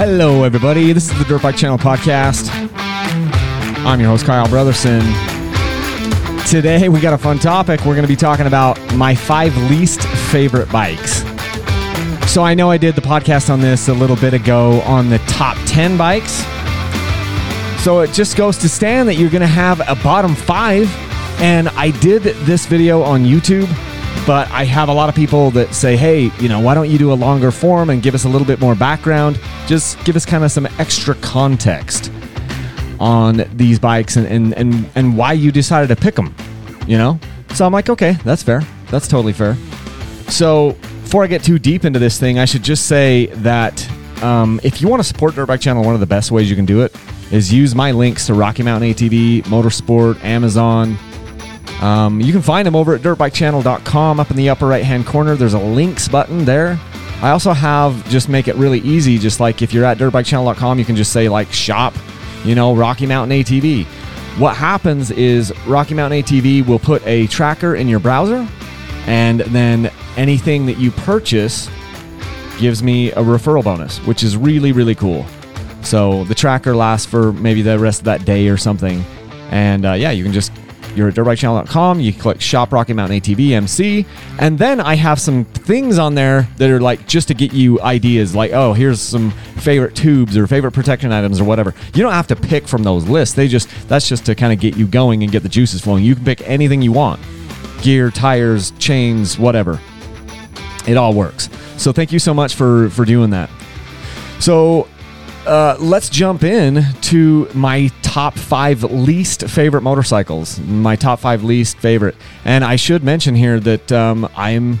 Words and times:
Hello, 0.00 0.44
everybody. 0.44 0.94
This 0.94 1.10
is 1.12 1.18
the 1.18 1.26
Dirt 1.26 1.42
Bike 1.42 1.56
Channel 1.56 1.76
podcast. 1.76 2.48
I'm 3.84 4.00
your 4.00 4.08
host, 4.08 4.24
Kyle 4.24 4.46
Brotherson. 4.46 5.02
Today, 6.48 6.88
we 6.88 7.00
got 7.02 7.12
a 7.12 7.18
fun 7.18 7.38
topic. 7.38 7.80
We're 7.80 7.92
going 7.92 8.04
to 8.04 8.08
be 8.08 8.16
talking 8.16 8.46
about 8.46 8.78
my 8.94 9.14
five 9.14 9.54
least 9.70 10.00
favorite 10.32 10.72
bikes. 10.72 11.18
So, 12.32 12.42
I 12.42 12.54
know 12.54 12.70
I 12.70 12.78
did 12.78 12.94
the 12.94 13.02
podcast 13.02 13.50
on 13.50 13.60
this 13.60 13.88
a 13.88 13.92
little 13.92 14.16
bit 14.16 14.32
ago 14.32 14.80
on 14.86 15.10
the 15.10 15.18
top 15.28 15.58
10 15.66 15.98
bikes. 15.98 16.46
So, 17.84 18.00
it 18.00 18.14
just 18.14 18.38
goes 18.38 18.56
to 18.56 18.70
stand 18.70 19.06
that 19.06 19.16
you're 19.16 19.28
going 19.28 19.42
to 19.42 19.46
have 19.46 19.86
a 19.86 20.02
bottom 20.02 20.34
five. 20.34 20.90
And 21.42 21.68
I 21.68 21.90
did 21.90 22.22
this 22.22 22.64
video 22.64 23.02
on 23.02 23.24
YouTube 23.24 23.68
but 24.26 24.50
I 24.50 24.64
have 24.64 24.88
a 24.88 24.92
lot 24.92 25.08
of 25.08 25.14
people 25.14 25.50
that 25.52 25.74
say, 25.74 25.96
hey, 25.96 26.30
you 26.40 26.48
know, 26.48 26.60
why 26.60 26.74
don't 26.74 26.90
you 26.90 26.98
do 26.98 27.12
a 27.12 27.14
longer 27.14 27.50
form 27.50 27.90
and 27.90 28.02
give 28.02 28.14
us 28.14 28.24
a 28.24 28.28
little 28.28 28.46
bit 28.46 28.60
more 28.60 28.74
background? 28.74 29.40
Just 29.66 30.02
give 30.04 30.16
us 30.16 30.24
kind 30.26 30.44
of 30.44 30.52
some 30.52 30.66
extra 30.78 31.14
context 31.16 32.12
on 33.00 33.44
these 33.54 33.78
bikes 33.78 34.16
and, 34.16 34.26
and, 34.26 34.54
and, 34.54 34.88
and 34.94 35.16
why 35.16 35.32
you 35.32 35.50
decided 35.50 35.88
to 35.88 35.96
pick 35.96 36.14
them, 36.14 36.34
you 36.86 36.98
know? 36.98 37.18
So 37.54 37.66
I'm 37.66 37.72
like, 37.72 37.88
okay, 37.88 38.12
that's 38.24 38.42
fair. 38.42 38.62
That's 38.90 39.08
totally 39.08 39.32
fair. 39.32 39.56
So 40.28 40.76
before 41.02 41.24
I 41.24 41.26
get 41.26 41.42
too 41.42 41.58
deep 41.58 41.84
into 41.84 41.98
this 41.98 42.20
thing, 42.20 42.38
I 42.38 42.44
should 42.44 42.62
just 42.62 42.86
say 42.86 43.26
that 43.26 43.90
um, 44.22 44.60
if 44.62 44.80
you 44.80 44.88
want 44.88 45.00
to 45.00 45.04
support 45.04 45.34
Dirt 45.34 45.46
Bike 45.46 45.60
Channel, 45.60 45.82
one 45.82 45.94
of 45.94 46.00
the 46.00 46.06
best 46.06 46.30
ways 46.30 46.48
you 46.48 46.56
can 46.56 46.66
do 46.66 46.82
it 46.82 46.94
is 47.32 47.52
use 47.52 47.74
my 47.74 47.90
links 47.90 48.26
to 48.26 48.34
Rocky 48.34 48.62
Mountain 48.62 48.92
ATV, 48.92 49.42
Motorsport, 49.44 50.22
Amazon, 50.22 50.96
um, 51.80 52.20
you 52.20 52.32
can 52.32 52.42
find 52.42 52.66
them 52.66 52.76
over 52.76 52.94
at 52.94 53.00
dirtbikechannel.com 53.00 54.20
up 54.20 54.30
in 54.30 54.36
the 54.36 54.50
upper 54.50 54.66
right 54.66 54.84
hand 54.84 55.06
corner. 55.06 55.34
There's 55.34 55.54
a 55.54 55.58
links 55.58 56.08
button 56.08 56.44
there. 56.44 56.78
I 57.22 57.30
also 57.30 57.52
have 57.52 58.08
just 58.08 58.28
make 58.28 58.48
it 58.48 58.56
really 58.56 58.80
easy, 58.80 59.18
just 59.18 59.40
like 59.40 59.62
if 59.62 59.72
you're 59.72 59.84
at 59.84 59.98
dirtbikechannel.com, 59.98 60.78
you 60.78 60.84
can 60.84 60.96
just 60.96 61.12
say 61.12 61.28
like 61.28 61.52
shop, 61.52 61.94
you 62.44 62.54
know, 62.54 62.74
Rocky 62.74 63.06
Mountain 63.06 63.38
ATV. 63.38 63.84
What 64.38 64.56
happens 64.56 65.10
is 65.10 65.52
Rocky 65.66 65.94
Mountain 65.94 66.22
ATV 66.22 66.66
will 66.66 66.78
put 66.78 67.06
a 67.06 67.26
tracker 67.26 67.76
in 67.76 67.88
your 67.88 67.98
browser, 67.98 68.46
and 69.06 69.40
then 69.40 69.90
anything 70.16 70.66
that 70.66 70.78
you 70.78 70.90
purchase 70.90 71.68
gives 72.58 72.82
me 72.82 73.10
a 73.12 73.18
referral 73.18 73.64
bonus, 73.64 73.98
which 74.06 74.22
is 74.22 74.36
really, 74.36 74.72
really 74.72 74.94
cool. 74.94 75.26
So 75.82 76.24
the 76.24 76.34
tracker 76.34 76.76
lasts 76.76 77.06
for 77.06 77.32
maybe 77.32 77.62
the 77.62 77.78
rest 77.78 78.00
of 78.00 78.04
that 78.04 78.24
day 78.24 78.48
or 78.48 78.56
something. 78.56 79.02
And 79.50 79.84
uh, 79.84 79.92
yeah, 79.94 80.10
you 80.10 80.22
can 80.22 80.32
just 80.32 80.52
you're 80.94 81.08
at 81.08 81.14
dirtbikechannel.com. 81.14 82.00
You 82.00 82.12
click 82.12 82.40
Shop 82.40 82.72
Rocky 82.72 82.92
Mountain 82.92 83.20
ATV 83.20 83.50
MC, 83.50 84.06
and 84.38 84.58
then 84.58 84.80
I 84.80 84.94
have 84.96 85.20
some 85.20 85.44
things 85.44 85.98
on 85.98 86.14
there 86.14 86.48
that 86.56 86.70
are 86.70 86.80
like 86.80 87.06
just 87.06 87.28
to 87.28 87.34
get 87.34 87.52
you 87.52 87.80
ideas, 87.80 88.34
like 88.34 88.52
oh, 88.52 88.72
here's 88.72 89.00
some 89.00 89.30
favorite 89.60 89.94
tubes 89.94 90.36
or 90.36 90.46
favorite 90.46 90.72
protection 90.72 91.12
items 91.12 91.40
or 91.40 91.44
whatever. 91.44 91.74
You 91.94 92.02
don't 92.02 92.12
have 92.12 92.26
to 92.28 92.36
pick 92.36 92.66
from 92.66 92.82
those 92.82 93.08
lists. 93.08 93.34
They 93.34 93.48
just 93.48 93.68
that's 93.88 94.08
just 94.08 94.26
to 94.26 94.34
kind 94.34 94.52
of 94.52 94.60
get 94.60 94.76
you 94.76 94.86
going 94.86 95.22
and 95.22 95.30
get 95.30 95.42
the 95.42 95.48
juices 95.48 95.80
flowing. 95.80 96.04
You 96.04 96.14
can 96.14 96.24
pick 96.24 96.42
anything 96.48 96.82
you 96.82 96.92
want: 96.92 97.20
gear, 97.82 98.10
tires, 98.10 98.72
chains, 98.78 99.38
whatever. 99.38 99.80
It 100.86 100.96
all 100.96 101.14
works. 101.14 101.48
So 101.76 101.92
thank 101.92 102.12
you 102.12 102.18
so 102.18 102.34
much 102.34 102.54
for 102.54 102.90
for 102.90 103.04
doing 103.04 103.30
that. 103.30 103.50
So 104.40 104.88
uh, 105.46 105.76
let's 105.78 106.08
jump 106.08 106.42
in 106.42 106.84
to 107.02 107.48
my 107.54 107.90
top 108.02 108.34
five 108.34 108.82
least 108.84 109.48
favorite 109.48 109.82
motorcycles. 109.82 110.58
My 110.60 110.96
top 110.96 111.20
five 111.20 111.42
least 111.42 111.78
favorite, 111.78 112.16
and 112.44 112.64
I 112.64 112.76
should 112.76 113.02
mention 113.02 113.34
here 113.34 113.58
that 113.60 113.90
um, 113.92 114.28
I'm 114.36 114.80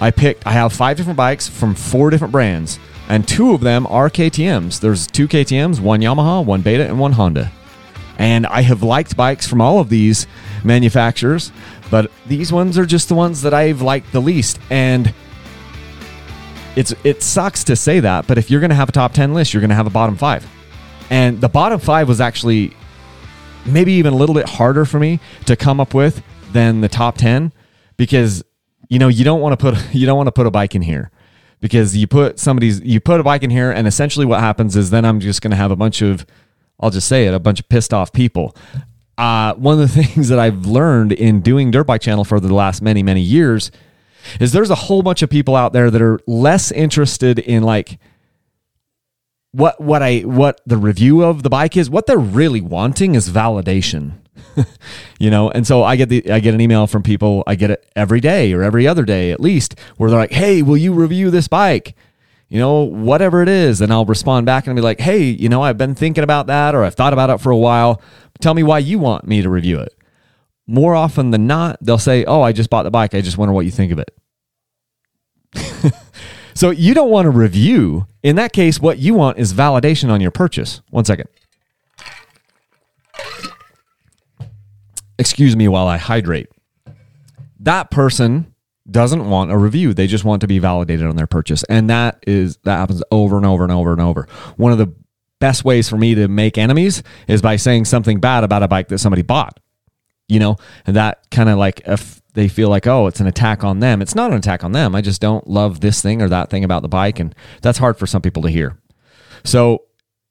I 0.00 0.10
picked 0.10 0.46
I 0.46 0.52
have 0.52 0.72
five 0.72 0.96
different 0.96 1.16
bikes 1.16 1.48
from 1.48 1.74
four 1.74 2.10
different 2.10 2.32
brands, 2.32 2.78
and 3.08 3.26
two 3.26 3.52
of 3.52 3.60
them 3.60 3.86
are 3.86 4.10
KTM's. 4.10 4.80
There's 4.80 5.06
two 5.06 5.28
KTM's, 5.28 5.80
one 5.80 6.00
Yamaha, 6.00 6.44
one 6.44 6.62
Beta, 6.62 6.86
and 6.86 6.98
one 6.98 7.12
Honda. 7.12 7.52
And 8.18 8.46
I 8.46 8.60
have 8.62 8.82
liked 8.82 9.16
bikes 9.16 9.46
from 9.46 9.60
all 9.60 9.80
of 9.80 9.88
these 9.88 10.26
manufacturers, 10.64 11.50
but 11.90 12.10
these 12.26 12.52
ones 12.52 12.76
are 12.76 12.86
just 12.86 13.08
the 13.08 13.14
ones 13.14 13.42
that 13.42 13.54
I've 13.54 13.82
liked 13.82 14.12
the 14.12 14.20
least. 14.20 14.58
And 14.70 15.14
it's 16.76 16.94
it 17.04 17.22
sucks 17.22 17.64
to 17.64 17.76
say 17.76 18.00
that, 18.00 18.26
but 18.26 18.38
if 18.38 18.50
you're 18.50 18.60
going 18.60 18.70
to 18.70 18.76
have 18.76 18.88
a 18.88 18.92
top 18.92 19.12
10 19.12 19.34
list, 19.34 19.52
you're 19.52 19.60
going 19.60 19.70
to 19.70 19.76
have 19.76 19.86
a 19.86 19.90
bottom 19.90 20.16
5. 20.16 20.46
And 21.10 21.40
the 21.40 21.48
bottom 21.48 21.78
5 21.78 22.08
was 22.08 22.20
actually 22.20 22.74
maybe 23.66 23.92
even 23.92 24.12
a 24.12 24.16
little 24.16 24.34
bit 24.34 24.48
harder 24.48 24.84
for 24.84 24.98
me 24.98 25.20
to 25.46 25.56
come 25.56 25.80
up 25.80 25.94
with 25.94 26.22
than 26.52 26.80
the 26.80 26.88
top 26.88 27.16
10 27.16 27.52
because 27.96 28.42
you 28.88 28.98
know, 28.98 29.08
you 29.08 29.24
don't 29.24 29.40
want 29.40 29.58
to 29.58 29.72
put 29.72 29.94
you 29.94 30.06
don't 30.06 30.16
want 30.16 30.26
to 30.26 30.32
put 30.32 30.46
a 30.46 30.50
bike 30.50 30.74
in 30.74 30.82
here 30.82 31.10
because 31.60 31.96
you 31.96 32.06
put 32.06 32.38
somebody's 32.38 32.80
you 32.82 33.00
put 33.00 33.20
a 33.20 33.22
bike 33.22 33.42
in 33.42 33.50
here 33.50 33.70
and 33.70 33.86
essentially 33.86 34.26
what 34.26 34.40
happens 34.40 34.76
is 34.76 34.90
then 34.90 35.04
I'm 35.04 35.20
just 35.20 35.40
going 35.40 35.52
to 35.52 35.56
have 35.56 35.70
a 35.70 35.76
bunch 35.76 36.02
of 36.02 36.26
I'll 36.78 36.90
just 36.90 37.08
say 37.08 37.26
it, 37.26 37.34
a 37.34 37.38
bunch 37.38 37.60
of 37.60 37.68
pissed 37.68 37.94
off 37.94 38.12
people. 38.12 38.56
Uh, 39.16 39.54
one 39.54 39.80
of 39.80 39.94
the 39.94 40.02
things 40.04 40.28
that 40.28 40.38
I've 40.38 40.66
learned 40.66 41.12
in 41.12 41.40
doing 41.40 41.70
Dirt 41.70 41.84
Bike 41.84 42.00
Channel 42.00 42.24
for 42.24 42.40
the 42.40 42.52
last 42.52 42.82
many, 42.82 43.02
many 43.02 43.20
years 43.20 43.70
is 44.40 44.52
there's 44.52 44.70
a 44.70 44.74
whole 44.74 45.02
bunch 45.02 45.22
of 45.22 45.30
people 45.30 45.56
out 45.56 45.72
there 45.72 45.90
that 45.90 46.02
are 46.02 46.20
less 46.26 46.70
interested 46.70 47.38
in 47.38 47.62
like 47.62 47.98
what 49.52 49.80
what 49.80 50.02
I 50.02 50.20
what 50.20 50.60
the 50.66 50.78
review 50.78 51.22
of 51.22 51.42
the 51.42 51.50
bike 51.50 51.76
is. 51.76 51.88
What 51.88 52.06
they're 52.06 52.18
really 52.18 52.60
wanting 52.60 53.14
is 53.14 53.28
validation. 53.28 54.18
you 55.18 55.30
know, 55.30 55.50
and 55.50 55.66
so 55.66 55.82
I 55.82 55.96
get 55.96 56.08
the 56.08 56.30
I 56.30 56.40
get 56.40 56.54
an 56.54 56.60
email 56.60 56.86
from 56.86 57.02
people, 57.02 57.44
I 57.46 57.54
get 57.54 57.70
it 57.70 57.90
every 57.94 58.20
day 58.20 58.52
or 58.52 58.62
every 58.62 58.86
other 58.86 59.04
day 59.04 59.30
at 59.30 59.40
least, 59.40 59.78
where 59.96 60.10
they're 60.10 60.18
like, 60.18 60.32
"Hey, 60.32 60.62
will 60.62 60.76
you 60.76 60.92
review 60.92 61.30
this 61.30 61.48
bike?" 61.48 61.94
You 62.48 62.58
know, 62.58 62.82
whatever 62.82 63.42
it 63.42 63.48
is, 63.48 63.80
and 63.80 63.92
I'll 63.92 64.04
respond 64.04 64.44
back 64.44 64.64
and 64.64 64.72
I'll 64.72 64.76
be 64.76 64.82
like, 64.82 65.00
"Hey, 65.00 65.22
you 65.22 65.48
know, 65.48 65.62
I've 65.62 65.78
been 65.78 65.94
thinking 65.94 66.24
about 66.24 66.46
that 66.48 66.74
or 66.74 66.84
I've 66.84 66.94
thought 66.94 67.12
about 67.12 67.30
it 67.30 67.40
for 67.40 67.50
a 67.50 67.56
while. 67.56 68.00
Tell 68.40 68.54
me 68.54 68.62
why 68.62 68.78
you 68.78 68.98
want 68.98 69.26
me 69.26 69.42
to 69.42 69.50
review 69.50 69.78
it." 69.78 69.94
More 70.72 70.94
often 70.94 71.30
than 71.30 71.46
not, 71.46 71.76
they'll 71.82 71.98
say, 71.98 72.24
Oh, 72.24 72.40
I 72.40 72.52
just 72.52 72.70
bought 72.70 72.84
the 72.84 72.90
bike. 72.90 73.14
I 73.14 73.20
just 73.20 73.36
wonder 73.36 73.52
what 73.52 73.66
you 73.66 73.70
think 73.70 73.92
of 73.92 73.98
it. 73.98 74.10
so 76.54 76.70
you 76.70 76.94
don't 76.94 77.10
want 77.10 77.26
to 77.26 77.30
review. 77.30 78.06
In 78.22 78.36
that 78.36 78.52
case, 78.52 78.80
what 78.80 78.98
you 78.98 79.12
want 79.12 79.38
is 79.38 79.52
validation 79.52 80.08
on 80.08 80.20
your 80.20 80.30
purchase. 80.30 80.80
One 80.90 81.04
second. 81.04 81.28
Excuse 85.18 85.54
me 85.54 85.68
while 85.68 85.86
I 85.86 85.98
hydrate. 85.98 86.48
That 87.60 87.90
person 87.90 88.54
doesn't 88.90 89.28
want 89.28 89.52
a 89.52 89.58
review. 89.58 89.92
They 89.92 90.06
just 90.06 90.24
want 90.24 90.40
to 90.40 90.46
be 90.46 90.58
validated 90.58 91.06
on 91.06 91.16
their 91.16 91.26
purchase. 91.26 91.64
And 91.64 91.90
that 91.90 92.18
is 92.26 92.56
that 92.64 92.76
happens 92.76 93.02
over 93.10 93.36
and 93.36 93.44
over 93.44 93.62
and 93.62 93.72
over 93.72 93.92
and 93.92 94.00
over. 94.00 94.26
One 94.56 94.72
of 94.72 94.78
the 94.78 94.92
best 95.38 95.64
ways 95.64 95.88
for 95.88 95.98
me 95.98 96.14
to 96.14 96.28
make 96.28 96.56
enemies 96.56 97.02
is 97.28 97.42
by 97.42 97.56
saying 97.56 97.84
something 97.84 98.20
bad 98.20 98.42
about 98.42 98.62
a 98.62 98.68
bike 98.68 98.88
that 98.88 98.98
somebody 98.98 99.22
bought 99.22 99.60
you 100.32 100.38
know, 100.38 100.56
that 100.86 101.30
kind 101.30 101.50
of 101.50 101.58
like 101.58 101.82
if 101.86 102.22
they 102.32 102.48
feel 102.48 102.70
like, 102.70 102.86
oh, 102.86 103.06
it's 103.06 103.20
an 103.20 103.26
attack 103.26 103.62
on 103.62 103.80
them. 103.80 104.00
It's 104.00 104.14
not 104.14 104.30
an 104.30 104.38
attack 104.38 104.64
on 104.64 104.72
them. 104.72 104.94
I 104.94 105.02
just 105.02 105.20
don't 105.20 105.46
love 105.46 105.80
this 105.80 106.00
thing 106.00 106.22
or 106.22 106.28
that 106.30 106.48
thing 106.48 106.64
about 106.64 106.80
the 106.80 106.88
bike. 106.88 107.20
And 107.20 107.34
that's 107.60 107.76
hard 107.76 107.98
for 107.98 108.06
some 108.06 108.22
people 108.22 108.42
to 108.44 108.48
hear. 108.48 108.78
So 109.44 109.82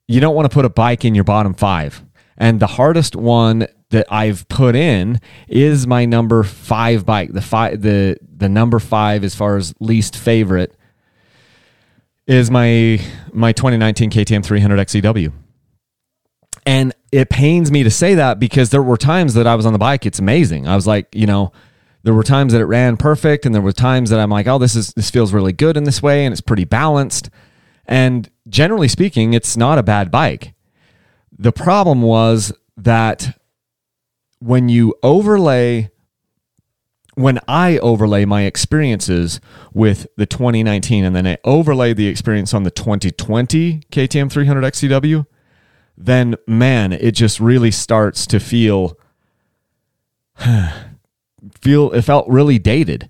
you 0.08 0.20
don't 0.20 0.34
want 0.34 0.50
to 0.50 0.54
put 0.54 0.66
a 0.66 0.70
bike 0.70 1.06
in 1.06 1.14
your 1.14 1.24
bottom 1.24 1.54
five. 1.54 2.04
And 2.36 2.60
the 2.60 2.68
hardest 2.68 3.16
one 3.16 3.68
that 3.92 4.08
I've 4.10 4.48
put 4.50 4.76
in 4.76 5.20
is 5.48 5.86
my 5.86 6.06
number 6.06 6.42
five 6.42 7.06
bike. 7.06 7.34
The 7.34 7.42
five, 7.42 7.82
the 7.82 8.18
the 8.36 8.50
number 8.50 8.80
five 8.80 9.24
as 9.24 9.36
far 9.36 9.58
as 9.58 9.76
least 9.80 10.18
favorite 10.18 10.76
is 12.26 12.50
my 12.50 13.00
my 13.32 13.52
2019 13.52 14.10
KTM 14.10 14.44
300 14.44 14.80
XCW. 14.80 15.32
And 16.66 16.94
it 17.12 17.30
pains 17.30 17.72
me 17.72 17.84
to 17.84 17.92
say 17.92 18.16
that 18.16 18.40
because 18.40 18.70
there 18.70 18.82
were 18.82 18.98
times 18.98 19.34
that 19.34 19.46
I 19.46 19.56
was 19.56 19.66
on 19.66 19.74
the 19.74 19.80
bike. 19.80 20.06
It's 20.06 20.20
amazing. 20.20 20.68
I 20.68 20.76
was 20.76 20.88
like, 20.88 21.14
you 21.14 21.28
know, 21.28 21.52
there 22.04 22.14
were 22.14 22.24
times 22.24 22.54
that 22.54 22.62
it 22.62 22.66
ran 22.66 22.98
perfect, 22.98 23.46
and 23.46 23.54
there 23.54 23.62
were 23.62 23.74
times 23.74 24.10
that 24.10 24.20
I'm 24.20 24.30
like, 24.30 24.48
oh, 24.48 24.58
this 24.58 24.76
is 24.76 24.94
this 24.94 25.12
feels 25.12 25.34
really 25.34 25.54
good 25.54 25.78
in 25.78 25.84
this 25.84 26.02
way, 26.02 26.26
and 26.26 26.32
it's 26.32 26.42
pretty 26.42 26.66
balanced. 26.66 27.30
And 27.86 28.30
generally 28.48 28.88
speaking, 28.88 29.34
it's 29.34 29.58
not 29.58 29.78
a 29.78 29.84
bad 29.84 30.10
bike. 30.10 30.54
The 31.38 31.52
problem 31.52 32.02
was 32.02 32.54
that 32.78 33.38
when 34.40 34.70
you 34.70 34.96
overlay 35.04 35.92
when 37.16 37.40
I 37.48 37.78
overlay 37.80 38.24
my 38.24 38.44
experiences 38.44 39.42
with 39.74 40.08
the 40.16 40.26
2019 40.26 41.04
and 41.04 41.16
then 41.16 41.28
I 41.28 41.38
overlay 41.44 41.94
the 41.94 42.08
experience 42.08 42.54
on 42.54 42.64
the 42.64 42.72
2020 42.72 43.82
KTM 43.92 44.32
300 44.32 44.64
XCW, 44.64 45.26
then 46.06 46.36
man, 46.48 46.94
it 46.94 47.12
just 47.12 47.40
really 47.40 47.72
starts 47.72 48.26
to 48.28 48.40
feel 48.40 48.98
feel 51.62 51.92
it 51.92 52.02
felt 52.02 52.28
really 52.28 52.60
dated. 52.60 53.10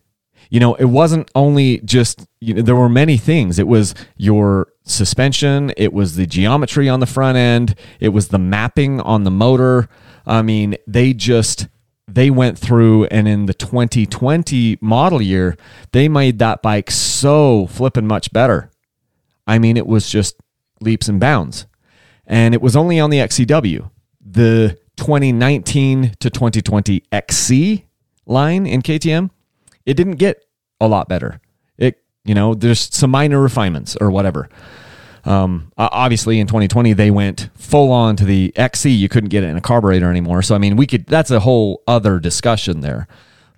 You 0.49 0.59
know, 0.59 0.75
it 0.75 0.85
wasn't 0.85 1.31
only 1.33 1.79
just 1.79 2.27
you 2.41 2.53
know, 2.53 2.61
there 2.61 2.75
were 2.75 2.89
many 2.89 3.17
things. 3.17 3.57
It 3.57 3.67
was 3.67 3.95
your 4.17 4.67
suspension, 4.83 5.71
it 5.77 5.93
was 5.93 6.15
the 6.15 6.25
geometry 6.25 6.89
on 6.89 6.99
the 6.99 7.05
front 7.05 7.37
end, 7.37 7.75
it 7.99 8.09
was 8.09 8.27
the 8.27 8.39
mapping 8.39 8.99
on 9.01 9.23
the 9.23 9.31
motor. 9.31 9.87
I 10.25 10.41
mean, 10.41 10.75
they 10.87 11.13
just 11.13 11.67
they 12.07 12.29
went 12.29 12.57
through 12.57 13.05
and 13.05 13.27
in 13.27 13.45
the 13.45 13.53
2020 13.53 14.77
model 14.81 15.21
year, 15.21 15.55
they 15.93 16.09
made 16.09 16.39
that 16.39 16.61
bike 16.61 16.91
so 16.91 17.67
flipping 17.67 18.07
much 18.07 18.33
better. 18.33 18.69
I 19.47 19.59
mean, 19.59 19.77
it 19.77 19.87
was 19.87 20.09
just 20.09 20.35
leaps 20.81 21.07
and 21.07 21.19
bounds. 21.19 21.65
And 22.31 22.53
it 22.53 22.61
was 22.61 22.77
only 22.77 22.97
on 22.97 23.09
the 23.09 23.17
XCW. 23.17 23.91
The 24.21 24.79
2019 24.95 26.13
to 26.21 26.29
2020 26.29 27.03
XC 27.11 27.85
line 28.25 28.65
in 28.65 28.81
KTM, 28.81 29.29
it 29.85 29.95
didn't 29.95 30.15
get 30.15 30.45
a 30.79 30.87
lot 30.87 31.09
better. 31.09 31.41
It, 31.77 32.01
you 32.23 32.33
know, 32.33 32.55
there's 32.55 32.95
some 32.95 33.11
minor 33.11 33.41
refinements 33.41 33.97
or 33.99 34.09
whatever. 34.09 34.47
Um, 35.25 35.73
obviously, 35.77 36.39
in 36.39 36.47
2020, 36.47 36.93
they 36.93 37.11
went 37.11 37.49
full 37.53 37.91
on 37.91 38.15
to 38.15 38.23
the 38.23 38.53
XC. 38.55 38.89
You 38.89 39.09
couldn't 39.09 39.29
get 39.29 39.43
it 39.43 39.47
in 39.47 39.57
a 39.57 39.61
carburetor 39.61 40.09
anymore. 40.09 40.41
So, 40.41 40.55
I 40.55 40.57
mean, 40.57 40.77
we 40.77 40.87
could, 40.87 41.07
that's 41.07 41.31
a 41.31 41.41
whole 41.41 41.83
other 41.85 42.17
discussion 42.17 42.79
there. 42.79 43.09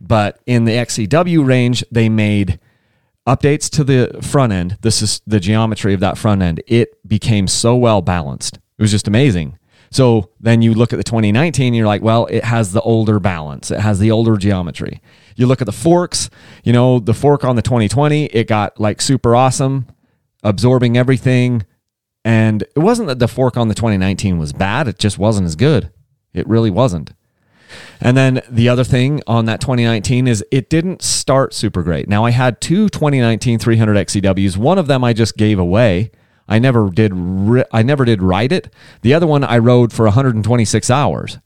But 0.02 0.40
in 0.48 0.66
the 0.66 0.72
XCW 0.72 1.46
range, 1.46 1.86
they 1.92 2.10
made 2.10 2.60
updates 3.28 3.70
to 3.70 3.84
the 3.84 4.20
front 4.24 4.52
end. 4.52 4.78
This 4.82 5.04
is 5.04 5.22
the 5.28 5.40
geometry 5.40 5.94
of 5.94 6.00
that 6.00 6.18
front 6.18 6.42
end. 6.42 6.62
It 6.66 7.08
became 7.08 7.48
so 7.48 7.76
well 7.76 8.02
balanced. 8.02 8.60
It 8.78 8.82
was 8.82 8.92
just 8.92 9.08
amazing. 9.08 9.58
So 9.94 10.32
then 10.40 10.64
you 10.64 10.74
look 10.74 10.92
at 10.92 10.98
the 10.98 11.04
2019, 11.04 11.76
you're 11.76 11.86
like, 11.86 12.02
well, 12.02 12.26
it 12.26 12.44
has 12.44 12.72
the 12.72 12.82
older 12.82 13.20
balance, 13.20 13.70
it 13.70 13.80
has 13.80 14.00
the 14.00 14.10
older 14.10 14.38
geometry. 14.38 15.02
You 15.36 15.46
look 15.46 15.62
at 15.62 15.66
the 15.66 15.72
forks, 15.72 16.32
you 16.64 16.74
know, 16.74 17.00
the 17.00 17.14
fork 17.14 17.44
on 17.44 17.56
the 17.56 17.62
2020, 17.62 18.26
it 18.26 18.48
got 18.48 18.80
like 18.80 19.02
super 19.02 19.36
awesome, 19.36 19.86
absorbing 20.44 20.98
everything. 20.98 21.66
And 22.26 22.64
it 22.64 22.80
wasn't 22.80 23.08
that 23.10 23.20
the 23.20 23.28
fork 23.28 23.56
on 23.56 23.68
the 23.68 23.76
2019 23.76 24.40
was 24.40 24.52
bad, 24.52 24.88
it 24.88 24.98
just 24.98 25.20
wasn't 25.20 25.46
as 25.46 25.56
good. 25.56 25.92
It 26.34 26.48
really 26.48 26.72
wasn't. 26.72 27.14
And 28.02 28.18
then 28.18 28.42
the 28.50 28.70
other 28.70 28.84
thing 28.84 29.22
on 29.28 29.46
that 29.46 29.62
2019 29.62 30.28
is 30.28 30.44
it 30.52 30.70
didn't 30.70 31.02
start 31.02 31.54
super 31.54 31.84
great. 31.84 32.10
Now 32.10 32.26
I 32.26 32.32
had 32.32 32.62
two 32.62 32.90
2019 32.90 33.60
300 33.60 34.08
XCWs. 34.08 34.58
One 34.58 34.78
of 34.78 34.88
them 34.88 35.04
I 35.04 35.14
just 35.14 35.38
gave 35.38 35.60
away. 35.60 36.12
I 36.48 36.60
never 36.60 36.90
did 36.90 37.12
ri- 37.14 37.66
I 37.72 37.84
never 37.84 38.06
did 38.06 38.22
ride 38.22 38.52
it. 38.52 38.74
The 39.02 39.14
other 39.14 39.28
one 39.28 39.44
I 39.44 39.58
rode 39.58 39.94
for 39.94 40.06
126 40.06 40.90
hours. 40.90 41.40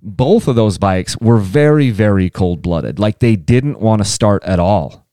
Both 0.00 0.46
of 0.48 0.56
those 0.56 0.78
bikes 0.78 1.16
were 1.18 1.38
very 1.38 1.90
very 1.90 2.30
cold-blooded. 2.30 2.98
Like 2.98 3.18
they 3.18 3.36
didn't 3.36 3.80
want 3.80 4.02
to 4.02 4.08
start 4.08 4.42
at 4.44 4.58
all. 4.58 5.06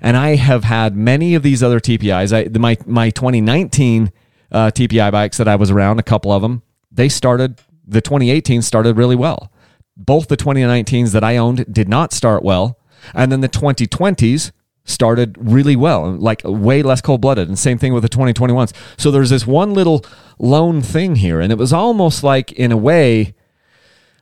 And 0.00 0.16
I 0.16 0.34
have 0.36 0.64
had 0.64 0.96
many 0.96 1.34
of 1.34 1.42
these 1.42 1.62
other 1.62 1.80
TPIs. 1.80 2.32
I, 2.32 2.58
my 2.58 2.76
my 2.86 3.10
2019 3.10 4.12
uh, 4.50 4.70
TPI 4.70 5.12
bikes 5.12 5.36
that 5.38 5.48
I 5.48 5.56
was 5.56 5.70
around, 5.70 5.98
a 5.98 6.02
couple 6.02 6.32
of 6.32 6.42
them, 6.42 6.62
they 6.90 7.08
started 7.08 7.60
the 7.86 8.00
2018 8.00 8.62
started 8.62 8.96
really 8.96 9.16
well. 9.16 9.50
Both 9.96 10.28
the 10.28 10.36
2019s 10.36 11.12
that 11.12 11.24
I 11.24 11.36
owned 11.36 11.72
did 11.72 11.88
not 11.88 12.12
start 12.12 12.42
well. 12.42 12.78
And 13.14 13.30
then 13.32 13.40
the 13.40 13.48
2020s 13.48 14.52
started 14.84 15.36
really 15.38 15.76
well, 15.76 16.12
like 16.12 16.42
way 16.44 16.82
less 16.82 17.00
cold 17.00 17.20
blooded. 17.20 17.48
And 17.48 17.58
same 17.58 17.78
thing 17.78 17.92
with 17.94 18.02
the 18.02 18.08
2021s. 18.08 18.72
So 18.96 19.10
there's 19.10 19.30
this 19.30 19.46
one 19.46 19.74
little 19.74 20.04
lone 20.38 20.82
thing 20.82 21.16
here. 21.16 21.40
And 21.40 21.52
it 21.52 21.58
was 21.58 21.72
almost 21.72 22.24
like, 22.24 22.52
in 22.52 22.72
a 22.72 22.76
way, 22.76 23.34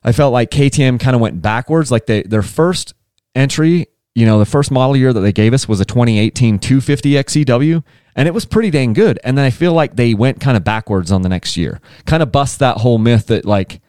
I 0.04 0.12
felt 0.12 0.32
like 0.32 0.50
KTM 0.50 1.00
kind 1.00 1.14
of 1.14 1.20
went 1.20 1.42
backwards. 1.42 1.90
Like 1.90 2.06
they, 2.06 2.22
their 2.22 2.42
first 2.42 2.94
entry, 3.34 3.86
you 4.14 4.26
know, 4.26 4.38
the 4.38 4.46
first 4.46 4.70
model 4.70 4.96
year 4.96 5.12
that 5.12 5.20
they 5.20 5.32
gave 5.32 5.54
us 5.54 5.68
was 5.68 5.80
a 5.80 5.84
2018 5.84 6.58
250 6.58 7.12
XCW 7.12 7.84
and 8.16 8.28
it 8.28 8.34
was 8.34 8.44
pretty 8.44 8.70
dang 8.70 8.92
good. 8.92 9.18
And 9.24 9.38
then 9.38 9.44
I 9.44 9.50
feel 9.50 9.72
like 9.72 9.96
they 9.96 10.14
went 10.14 10.40
kind 10.40 10.56
of 10.56 10.64
backwards 10.64 11.12
on 11.12 11.22
the 11.22 11.28
next 11.28 11.56
year, 11.56 11.80
kind 12.06 12.22
of 12.22 12.32
bust 12.32 12.58
that 12.58 12.78
whole 12.78 12.98
myth 12.98 13.26
that 13.28 13.44
like, 13.44 13.80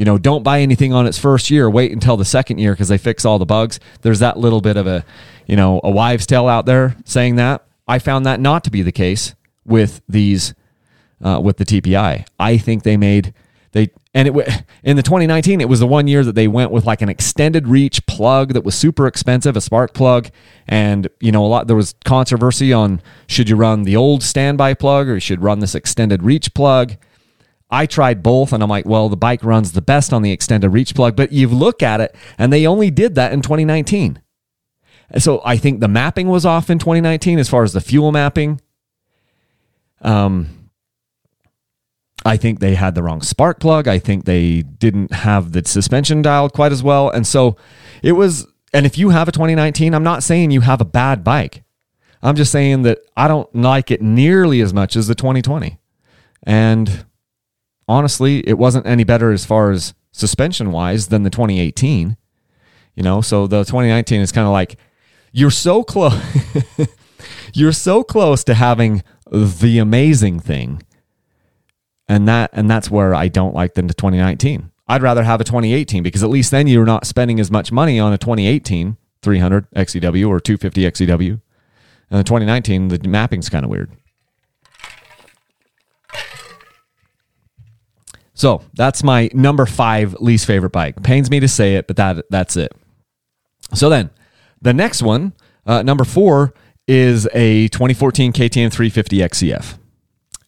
you 0.00 0.06
know, 0.06 0.16
don't 0.16 0.42
buy 0.42 0.62
anything 0.62 0.94
on 0.94 1.06
its 1.06 1.18
first 1.18 1.50
year. 1.50 1.68
Wait 1.68 1.92
until 1.92 2.16
the 2.16 2.24
second 2.24 2.56
year 2.56 2.72
because 2.72 2.88
they 2.88 2.96
fix 2.96 3.26
all 3.26 3.38
the 3.38 3.44
bugs. 3.44 3.78
There's 4.00 4.20
that 4.20 4.38
little 4.38 4.62
bit 4.62 4.78
of 4.78 4.86
a, 4.86 5.04
you 5.46 5.56
know, 5.56 5.78
a 5.84 5.90
wives' 5.90 6.24
tale 6.24 6.48
out 6.48 6.64
there 6.64 6.96
saying 7.04 7.36
that. 7.36 7.66
I 7.86 7.98
found 7.98 8.24
that 8.24 8.40
not 8.40 8.64
to 8.64 8.70
be 8.70 8.80
the 8.80 8.92
case 8.92 9.34
with 9.66 10.00
these, 10.08 10.54
uh, 11.22 11.38
with 11.44 11.58
the 11.58 11.66
TPI. 11.66 12.26
I 12.38 12.56
think 12.56 12.82
they 12.82 12.96
made 12.96 13.34
they 13.72 13.90
and 14.14 14.26
it 14.26 14.64
in 14.82 14.96
the 14.96 15.02
2019 15.02 15.60
it 15.60 15.68
was 15.68 15.80
the 15.80 15.86
one 15.86 16.08
year 16.08 16.24
that 16.24 16.34
they 16.34 16.48
went 16.48 16.70
with 16.70 16.86
like 16.86 17.02
an 17.02 17.10
extended 17.10 17.68
reach 17.68 18.04
plug 18.06 18.54
that 18.54 18.64
was 18.64 18.74
super 18.74 19.06
expensive 19.06 19.56
a 19.56 19.60
spark 19.60 19.94
plug 19.94 20.28
and 20.66 21.08
you 21.20 21.30
know 21.30 21.44
a 21.44 21.46
lot 21.46 21.68
there 21.68 21.76
was 21.76 21.94
controversy 22.04 22.72
on 22.72 23.00
should 23.28 23.48
you 23.48 23.54
run 23.54 23.84
the 23.84 23.94
old 23.94 24.24
standby 24.24 24.74
plug 24.74 25.08
or 25.08 25.14
you 25.14 25.20
should 25.20 25.40
run 25.40 25.60
this 25.60 25.76
extended 25.76 26.24
reach 26.24 26.52
plug 26.52 26.96
I 27.70 27.86
tried 27.86 28.22
both 28.22 28.52
and 28.52 28.62
I'm 28.62 28.68
like, 28.68 28.86
well, 28.86 29.08
the 29.08 29.16
bike 29.16 29.44
runs 29.44 29.72
the 29.72 29.82
best 29.82 30.12
on 30.12 30.22
the 30.22 30.32
extended 30.32 30.70
reach 30.70 30.94
plug, 30.94 31.16
but 31.16 31.32
you 31.32 31.48
look 31.48 31.82
at 31.82 32.00
it 32.00 32.14
and 32.36 32.52
they 32.52 32.66
only 32.66 32.90
did 32.90 33.14
that 33.14 33.32
in 33.32 33.42
2019. 33.42 34.20
So 35.18 35.40
I 35.44 35.56
think 35.56 35.80
the 35.80 35.88
mapping 35.88 36.28
was 36.28 36.44
off 36.44 36.70
in 36.70 36.78
2019 36.78 37.38
as 37.38 37.48
far 37.48 37.62
as 37.62 37.72
the 37.72 37.80
fuel 37.80 38.12
mapping. 38.12 38.60
Um, 40.02 40.70
I 42.24 42.36
think 42.36 42.60
they 42.60 42.74
had 42.74 42.94
the 42.94 43.02
wrong 43.02 43.22
spark 43.22 43.60
plug. 43.60 43.88
I 43.88 43.98
think 43.98 44.24
they 44.24 44.62
didn't 44.62 45.12
have 45.12 45.52
the 45.52 45.62
suspension 45.64 46.22
dialed 46.22 46.52
quite 46.52 46.72
as 46.72 46.82
well. 46.82 47.08
And 47.08 47.26
so 47.26 47.56
it 48.02 48.12
was, 48.12 48.46
and 48.72 48.84
if 48.84 48.98
you 48.98 49.10
have 49.10 49.26
a 49.28 49.32
2019, 49.32 49.94
I'm 49.94 50.02
not 50.02 50.22
saying 50.22 50.50
you 50.50 50.60
have 50.60 50.80
a 50.80 50.84
bad 50.84 51.24
bike. 51.24 51.64
I'm 52.22 52.36
just 52.36 52.52
saying 52.52 52.82
that 52.82 52.98
I 53.16 53.28
don't 53.28 53.52
like 53.54 53.90
it 53.90 54.02
nearly 54.02 54.60
as 54.60 54.74
much 54.74 54.96
as 54.96 55.06
the 55.06 55.14
2020. 55.14 55.78
And 56.42 57.06
honestly, 57.90 58.46
it 58.48 58.56
wasn't 58.56 58.86
any 58.86 59.04
better 59.04 59.32
as 59.32 59.44
far 59.44 59.70
as 59.70 59.94
suspension 60.12 60.72
wise 60.72 61.08
than 61.08 61.24
the 61.24 61.30
2018. 61.30 62.16
You 62.94 63.02
know, 63.02 63.20
so 63.20 63.46
the 63.46 63.64
2019 63.64 64.20
is 64.20 64.32
kind 64.32 64.46
of 64.46 64.52
like 64.52 64.76
you're 65.32 65.50
so 65.50 65.82
close. 65.82 66.18
you're 67.54 67.72
so 67.72 68.02
close 68.02 68.44
to 68.44 68.54
having 68.54 69.02
the 69.30 69.78
amazing 69.78 70.40
thing 70.40 70.82
and 72.10 72.26
that 72.26 72.50
and 72.52 72.68
that's 72.68 72.90
where 72.90 73.14
I 73.14 73.28
don't 73.28 73.54
like 73.54 73.74
them 73.74 73.86
to 73.86 73.94
2019. 73.94 74.70
I'd 74.88 75.02
rather 75.02 75.22
have 75.22 75.40
a 75.40 75.44
2018 75.44 76.02
because 76.02 76.24
at 76.24 76.30
least 76.30 76.50
then 76.50 76.66
you're 76.66 76.84
not 76.84 77.06
spending 77.06 77.38
as 77.38 77.50
much 77.50 77.70
money 77.70 78.00
on 78.00 78.12
a 78.12 78.18
2018 78.18 78.96
300 79.22 79.70
XCW 79.70 80.28
or 80.28 80.40
250 80.40 80.82
XCW. 80.82 81.40
And 82.10 82.18
the 82.18 82.24
2019, 82.24 82.88
the 82.88 83.08
mapping's 83.08 83.48
kind 83.48 83.64
of 83.64 83.70
weird. 83.70 83.92
So 88.40 88.62
that's 88.72 89.02
my 89.02 89.28
number 89.34 89.66
five 89.66 90.14
least 90.14 90.46
favorite 90.46 90.72
bike. 90.72 91.02
Pains 91.02 91.30
me 91.30 91.40
to 91.40 91.46
say 91.46 91.74
it, 91.74 91.86
but 91.86 91.96
that 91.96 92.24
that's 92.30 92.56
it. 92.56 92.72
So 93.74 93.90
then, 93.90 94.08
the 94.62 94.72
next 94.72 95.02
one, 95.02 95.34
uh, 95.66 95.82
number 95.82 96.04
four, 96.04 96.54
is 96.88 97.28
a 97.34 97.68
2014 97.68 98.32
KTM 98.32 98.72
350 98.72 99.18
XCF. 99.18 99.78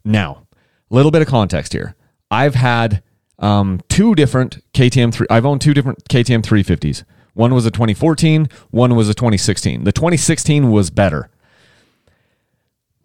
Now, 0.06 0.46
a 0.90 0.94
little 0.94 1.10
bit 1.10 1.20
of 1.20 1.28
context 1.28 1.74
here. 1.74 1.94
I've 2.30 2.54
had 2.54 3.02
um, 3.38 3.82
two 3.90 4.14
different 4.14 4.62
KTM 4.72 5.12
three. 5.12 5.26
I've 5.28 5.44
owned 5.44 5.60
two 5.60 5.74
different 5.74 6.02
KTM 6.08 6.40
350s. 6.40 7.04
One 7.34 7.52
was 7.52 7.66
a 7.66 7.70
2014. 7.70 8.48
One 8.70 8.96
was 8.96 9.10
a 9.10 9.14
2016. 9.14 9.84
The 9.84 9.92
2016 9.92 10.70
was 10.70 10.88
better, 10.88 11.28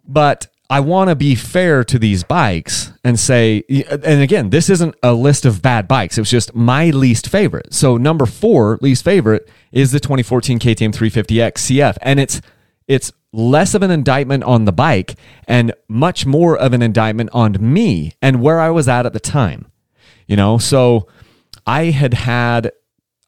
but 0.06 0.46
I 0.70 0.80
want 0.80 1.08
to 1.08 1.16
be 1.16 1.34
fair 1.34 1.82
to 1.84 1.98
these 1.98 2.24
bikes 2.24 2.92
and 3.02 3.18
say, 3.18 3.62
and 3.68 4.22
again, 4.22 4.50
this 4.50 4.68
isn't 4.68 4.94
a 5.02 5.14
list 5.14 5.46
of 5.46 5.62
bad 5.62 5.88
bikes. 5.88 6.18
It 6.18 6.20
was 6.20 6.30
just 6.30 6.54
my 6.54 6.90
least 6.90 7.28
favorite. 7.28 7.72
So 7.72 7.96
number 7.96 8.26
four, 8.26 8.78
least 8.82 9.02
favorite, 9.02 9.48
is 9.72 9.92
the 9.92 10.00
2014 10.00 10.58
KTM 10.58 10.94
350 10.94 11.34
XCF, 11.36 11.96
and 12.02 12.20
it's 12.20 12.42
it's 12.86 13.12
less 13.32 13.74
of 13.74 13.82
an 13.82 13.90
indictment 13.90 14.44
on 14.44 14.64
the 14.64 14.72
bike 14.72 15.14
and 15.46 15.74
much 15.88 16.24
more 16.24 16.56
of 16.56 16.72
an 16.72 16.80
indictment 16.80 17.28
on 17.32 17.56
me 17.60 18.12
and 18.22 18.40
where 18.42 18.60
I 18.60 18.70
was 18.70 18.88
at 18.88 19.04
at 19.04 19.12
the 19.12 19.20
time. 19.20 19.70
You 20.26 20.36
know, 20.36 20.58
so 20.58 21.06
I 21.66 21.84
had 21.84 22.14
had 22.14 22.72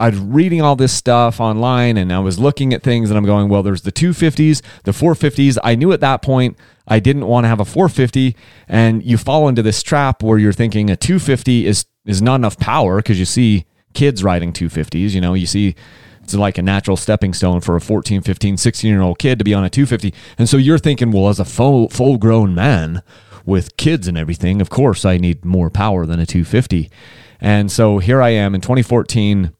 I 0.00 0.08
was 0.08 0.18
reading 0.18 0.62
all 0.62 0.76
this 0.76 0.94
stuff 0.94 1.40
online 1.40 1.98
and 1.98 2.10
I 2.10 2.20
was 2.20 2.38
looking 2.38 2.72
at 2.72 2.82
things 2.82 3.10
and 3.10 3.18
I'm 3.18 3.26
going, 3.26 3.50
well, 3.50 3.62
there's 3.62 3.82
the 3.82 3.92
250s, 3.92 4.62
the 4.84 4.92
450s. 4.92 5.58
I 5.62 5.74
knew 5.74 5.92
at 5.92 6.00
that 6.00 6.22
point 6.22 6.56
I 6.88 7.00
didn't 7.00 7.26
want 7.26 7.44
to 7.44 7.48
have 7.48 7.60
a 7.60 7.66
450 7.66 8.34
and 8.66 9.04
you 9.04 9.18
fall 9.18 9.46
into 9.46 9.62
this 9.62 9.82
trap 9.82 10.22
where 10.22 10.38
you're 10.38 10.54
thinking 10.54 10.88
a 10.88 10.96
250 10.96 11.66
is 11.66 11.84
is 12.06 12.22
not 12.22 12.36
enough 12.36 12.58
power 12.58 12.96
because 12.96 13.18
you 13.18 13.26
see 13.26 13.66
kids 13.92 14.24
riding 14.24 14.54
250s, 14.54 15.10
you 15.10 15.20
know, 15.20 15.34
you 15.34 15.46
see 15.46 15.74
it's 16.22 16.34
like 16.34 16.56
a 16.56 16.62
natural 16.62 16.96
stepping 16.96 17.34
stone 17.34 17.60
for 17.60 17.76
a 17.76 17.80
14, 17.80 18.22
15, 18.22 18.56
16 18.56 18.90
year 18.90 19.02
old 19.02 19.18
kid 19.18 19.38
to 19.38 19.44
be 19.44 19.52
on 19.52 19.64
a 19.64 19.70
250. 19.70 20.14
And 20.38 20.48
so 20.48 20.56
you're 20.56 20.78
thinking, 20.78 21.12
well, 21.12 21.28
as 21.28 21.38
a 21.38 21.44
full, 21.44 21.90
full 21.90 22.16
grown 22.16 22.54
man 22.54 23.02
with 23.44 23.76
kids 23.76 24.08
and 24.08 24.16
everything, 24.16 24.62
of 24.62 24.70
course 24.70 25.04
I 25.04 25.18
need 25.18 25.44
more 25.44 25.68
power 25.68 26.06
than 26.06 26.20
a 26.20 26.26
250. 26.26 26.90
And 27.38 27.70
so 27.70 27.98
here 27.98 28.22
I 28.22 28.30
am 28.30 28.54
in 28.54 28.62
2014, 28.62 29.52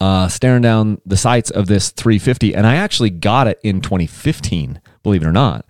uh, 0.00 0.28
staring 0.28 0.62
down 0.62 1.00
the 1.06 1.16
sights 1.16 1.50
of 1.50 1.66
this 1.66 1.90
350. 1.90 2.54
And 2.54 2.66
I 2.66 2.76
actually 2.76 3.10
got 3.10 3.46
it 3.46 3.60
in 3.62 3.80
2015, 3.80 4.80
believe 5.02 5.22
it 5.22 5.26
or 5.26 5.32
not. 5.32 5.66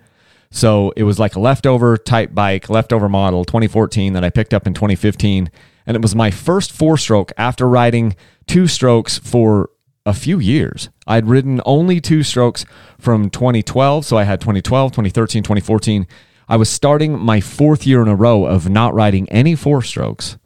So 0.51 0.93
it 0.97 1.03
was 1.03 1.19
like 1.19 1.37
a 1.37 1.41
leftover 1.41 1.97
type 1.97 2.35
bike, 2.35 2.71
leftover 2.71 3.09
model 3.09 3.45
2014 3.45 4.13
that 4.15 4.25
I 4.25 4.31
picked 4.31 4.55
up 4.55 4.67
in 4.67 4.75
2015. 4.75 5.51
And 5.87 5.95
it 5.97 6.03
was 6.03 6.15
my 6.15 6.31
first 6.31 6.73
four 6.73 6.97
stroke 6.97 7.33
after 7.37 7.69
riding 7.69 8.17
two 8.47 8.67
strokes 8.67 9.19
for 9.19 9.71
a 10.05 10.15
few 10.15 10.39
years. 10.39 10.89
I'd 11.07 11.27
ridden 11.27 11.61
only 11.67 12.01
two 12.01 12.23
strokes 12.23 12.65
from 12.99 13.29
2012. 13.31 14.05
So 14.05 14.17
I 14.17 14.25
had 14.25 14.41
2012, 14.41 14.93
2013, 14.93 15.43
2014. 15.43 16.07
I 16.49 16.57
was 16.57 16.69
starting 16.69 17.19
my 17.19 17.41
fourth 17.41 17.87
year 17.87 18.03
in 18.03 18.09
a 18.09 18.15
row 18.15 18.47
of 18.47 18.69
not 18.69 18.95
riding 18.95 19.29
any 19.31 19.57
four 19.57 19.83
strokes. 19.83 20.39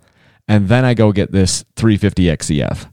And 0.49 0.69
then 0.69 0.85
I 0.85 0.95
go 0.95 1.13
get 1.13 1.31
this 1.31 1.65
350 1.77 2.25
XCF. 2.25 2.91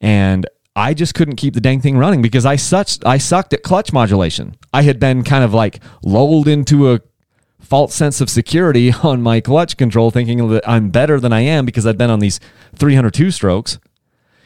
And 0.00 0.46
I 0.76 0.94
just 0.94 1.14
couldn't 1.14 1.36
keep 1.36 1.54
the 1.54 1.60
dang 1.60 1.80
thing 1.80 1.96
running 1.96 2.22
because 2.22 2.46
I 2.46 2.56
such 2.56 2.98
I 3.04 3.18
sucked 3.18 3.52
at 3.52 3.62
clutch 3.62 3.92
modulation. 3.92 4.56
I 4.72 4.82
had 4.82 4.98
been 5.00 5.24
kind 5.24 5.44
of 5.44 5.52
like 5.52 5.80
lulled 6.02 6.48
into 6.48 6.92
a 6.92 7.00
false 7.60 7.94
sense 7.94 8.20
of 8.20 8.30
security 8.30 8.92
on 9.02 9.22
my 9.22 9.40
clutch 9.40 9.76
control, 9.76 10.10
thinking 10.10 10.48
that 10.48 10.68
I'm 10.68 10.90
better 10.90 11.20
than 11.20 11.32
I 11.32 11.40
am 11.40 11.66
because 11.66 11.86
I'd 11.86 11.98
been 11.98 12.10
on 12.10 12.20
these 12.20 12.40
302 12.76 13.30
strokes. 13.30 13.78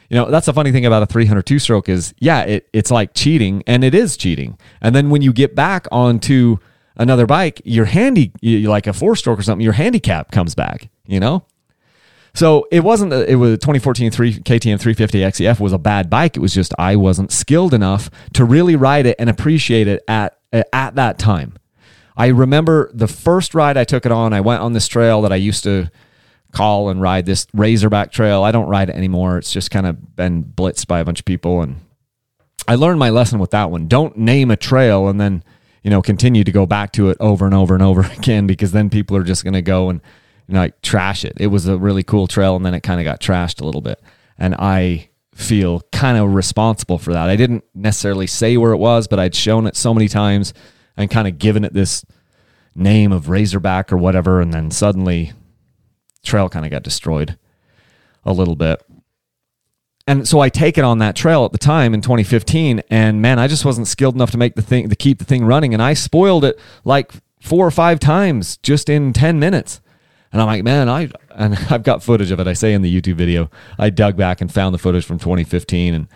You 0.09 0.17
know, 0.17 0.29
that's 0.29 0.45
the 0.45 0.53
funny 0.53 0.71
thing 0.71 0.85
about 0.85 1.01
a 1.01 1.07
302 1.07 1.57
stroke 1.57 1.89
is, 1.89 2.13
yeah, 2.19 2.41
it, 2.43 2.69
it's 2.73 2.91
like 2.91 3.15
cheating, 3.15 3.63
and 3.65 3.83
it 3.83 3.95
is 3.95 4.17
cheating. 4.17 4.57
And 4.79 4.95
then 4.95 5.09
when 5.09 5.23
you 5.23 5.33
get 5.33 5.55
back 5.55 5.87
onto 5.91 6.57
another 6.95 7.25
bike, 7.25 7.59
your 7.65 7.85
handy, 7.85 8.31
like 8.43 8.85
a 8.85 8.93
four 8.93 9.15
stroke 9.15 9.39
or 9.39 9.41
something, 9.41 9.63
your 9.63 9.73
handicap 9.73 10.31
comes 10.31 10.53
back, 10.53 10.89
you 11.07 11.19
know? 11.19 11.45
So 12.35 12.67
it 12.69 12.83
wasn't, 12.83 13.13
it 13.13 13.37
was 13.37 13.53
a 13.53 13.57
2014 13.57 14.11
3, 14.11 14.33
KTM 14.33 14.79
350 14.79 15.19
XCF 15.19 15.59
was 15.59 15.71
a 15.71 15.77
bad 15.77 16.09
bike. 16.09 16.35
It 16.35 16.41
was 16.41 16.53
just 16.53 16.73
I 16.77 16.97
wasn't 16.97 17.31
skilled 17.31 17.73
enough 17.73 18.11
to 18.33 18.43
really 18.43 18.75
ride 18.75 19.05
it 19.05 19.15
and 19.17 19.29
appreciate 19.29 19.87
it 19.87 20.03
at, 20.07 20.37
uh, 20.51 20.63
at 20.73 20.95
that 20.95 21.17
time. 21.17 21.53
I 22.17 22.27
remember 22.27 22.91
the 22.93 23.07
first 23.07 23.55
ride 23.55 23.77
I 23.77 23.85
took 23.85 24.05
it 24.05 24.11
on, 24.11 24.33
I 24.33 24.41
went 24.41 24.61
on 24.61 24.73
this 24.73 24.87
trail 24.87 25.21
that 25.21 25.31
I 25.31 25.37
used 25.37 25.63
to 25.63 25.89
call 26.51 26.89
and 26.89 27.01
ride 27.01 27.25
this 27.25 27.47
Razorback 27.53 28.11
trail. 28.11 28.43
I 28.43 28.51
don't 28.51 28.67
ride 28.67 28.89
it 28.89 28.95
anymore. 28.95 29.37
It's 29.37 29.51
just 29.51 29.71
kind 29.71 29.85
of 29.85 30.15
been 30.15 30.43
blitzed 30.43 30.87
by 30.87 30.99
a 30.99 31.05
bunch 31.05 31.19
of 31.19 31.25
people. 31.25 31.61
And 31.61 31.77
I 32.67 32.75
learned 32.75 32.99
my 32.99 33.11
lesson 33.11 33.39
with 33.39 33.51
that 33.51 33.71
one. 33.71 33.87
Don't 33.87 34.17
name 34.17 34.51
a 34.51 34.57
trail 34.57 35.07
and 35.07 35.21
then, 35.21 35.43
you 35.83 35.89
know, 35.89 36.01
continue 36.01 36.43
to 36.43 36.51
go 36.51 36.65
back 36.65 36.91
to 36.93 37.09
it 37.09 37.17
over 37.21 37.45
and 37.45 37.53
over 37.53 37.73
and 37.73 37.83
over 37.83 38.01
again 38.17 38.45
because 38.45 38.73
then 38.73 38.89
people 38.89 39.15
are 39.15 39.23
just 39.23 39.43
going 39.43 39.53
to 39.53 39.61
go 39.61 39.89
and 39.89 40.01
know, 40.53 40.61
like 40.61 40.81
trash 40.81 41.25
it. 41.25 41.33
It 41.37 41.47
was 41.47 41.67
a 41.67 41.77
really 41.77 42.03
cool 42.03 42.27
trail 42.27 42.55
and 42.55 42.65
then 42.65 42.73
it 42.73 42.81
kind 42.81 42.99
of 42.99 43.03
got 43.03 43.19
trashed 43.19 43.61
a 43.61 43.65
little 43.65 43.81
bit. 43.81 44.01
And 44.37 44.55
I 44.55 45.09
feel 45.33 45.81
kind 45.91 46.17
of 46.17 46.33
responsible 46.33 46.97
for 46.97 47.13
that. 47.13 47.29
I 47.29 47.35
didn't 47.35 47.63
necessarily 47.73 48.27
say 48.27 48.57
where 48.57 48.71
it 48.71 48.77
was, 48.77 49.07
but 49.07 49.19
I'd 49.19 49.35
shown 49.35 49.67
it 49.67 49.75
so 49.75 49.93
many 49.93 50.07
times 50.07 50.53
and 50.95 51.09
kind 51.09 51.27
of 51.27 51.37
given 51.39 51.63
it 51.63 51.73
this 51.73 52.05
name 52.75 53.11
of 53.11 53.29
Razorback 53.29 53.91
or 53.91 53.97
whatever. 53.97 54.39
And 54.39 54.53
then 54.53 54.71
suddenly 54.71 55.33
trail 56.23 56.49
kind 56.49 56.65
of 56.65 56.71
got 56.71 56.83
destroyed 56.83 57.37
a 58.23 58.33
little 58.33 58.55
bit. 58.55 58.81
And 60.07 60.27
so 60.27 60.39
I 60.39 60.49
take 60.49 60.77
it 60.77 60.83
on 60.83 60.99
that 60.99 61.15
trail 61.15 61.45
at 61.45 61.51
the 61.51 61.57
time 61.57 61.93
in 61.95 62.01
2015, 62.01 62.83
and 62.91 63.21
man, 63.23 63.39
I 63.39 63.47
just 63.47 63.65
wasn't 63.65 63.87
skilled 63.87 64.13
enough 64.13 64.29
to 64.31 64.37
make 64.37 64.55
the 64.55 64.61
thing 64.61 64.87
to 64.87 64.95
keep 64.95 65.17
the 65.17 65.25
thing 65.25 65.45
running, 65.45 65.73
and 65.73 65.81
I 65.81 65.95
spoiled 65.95 66.45
it 66.45 66.59
like 66.83 67.11
four 67.41 67.65
or 67.65 67.71
five 67.71 67.99
times 67.99 68.57
just 68.57 68.87
in 68.87 69.13
10 69.13 69.39
minutes. 69.39 69.81
And 70.35 70.41
I'm 70.41 70.47
like, 70.47 70.65
man, 70.65 70.89
I 70.89 71.09
and 71.33 71.55
I've 71.69 71.83
got 71.83 72.03
footage 72.03 72.29
of 72.29 72.41
it. 72.41 72.47
I 72.47 72.51
say 72.51 72.73
in 72.73 72.81
the 72.81 72.93
YouTube 72.93 73.15
video, 73.15 73.49
I 73.79 73.89
dug 73.89 74.17
back 74.17 74.41
and 74.41 74.51
found 74.51 74.75
the 74.75 74.77
footage 74.77 75.05
from 75.05 75.17
2015, 75.17 75.93
and 75.93 76.07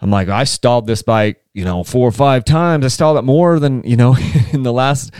I'm 0.00 0.10
like, 0.10 0.30
I 0.30 0.44
stalled 0.44 0.86
this 0.86 1.02
bike, 1.02 1.44
you 1.52 1.62
know, 1.62 1.84
four 1.84 2.08
or 2.08 2.12
five 2.12 2.46
times. 2.46 2.82
I 2.82 2.88
stalled 2.88 3.18
it 3.18 3.22
more 3.22 3.58
than 3.58 3.82
you 3.82 3.94
know 3.94 4.16
in 4.54 4.62
the 4.62 4.72
last 4.72 5.12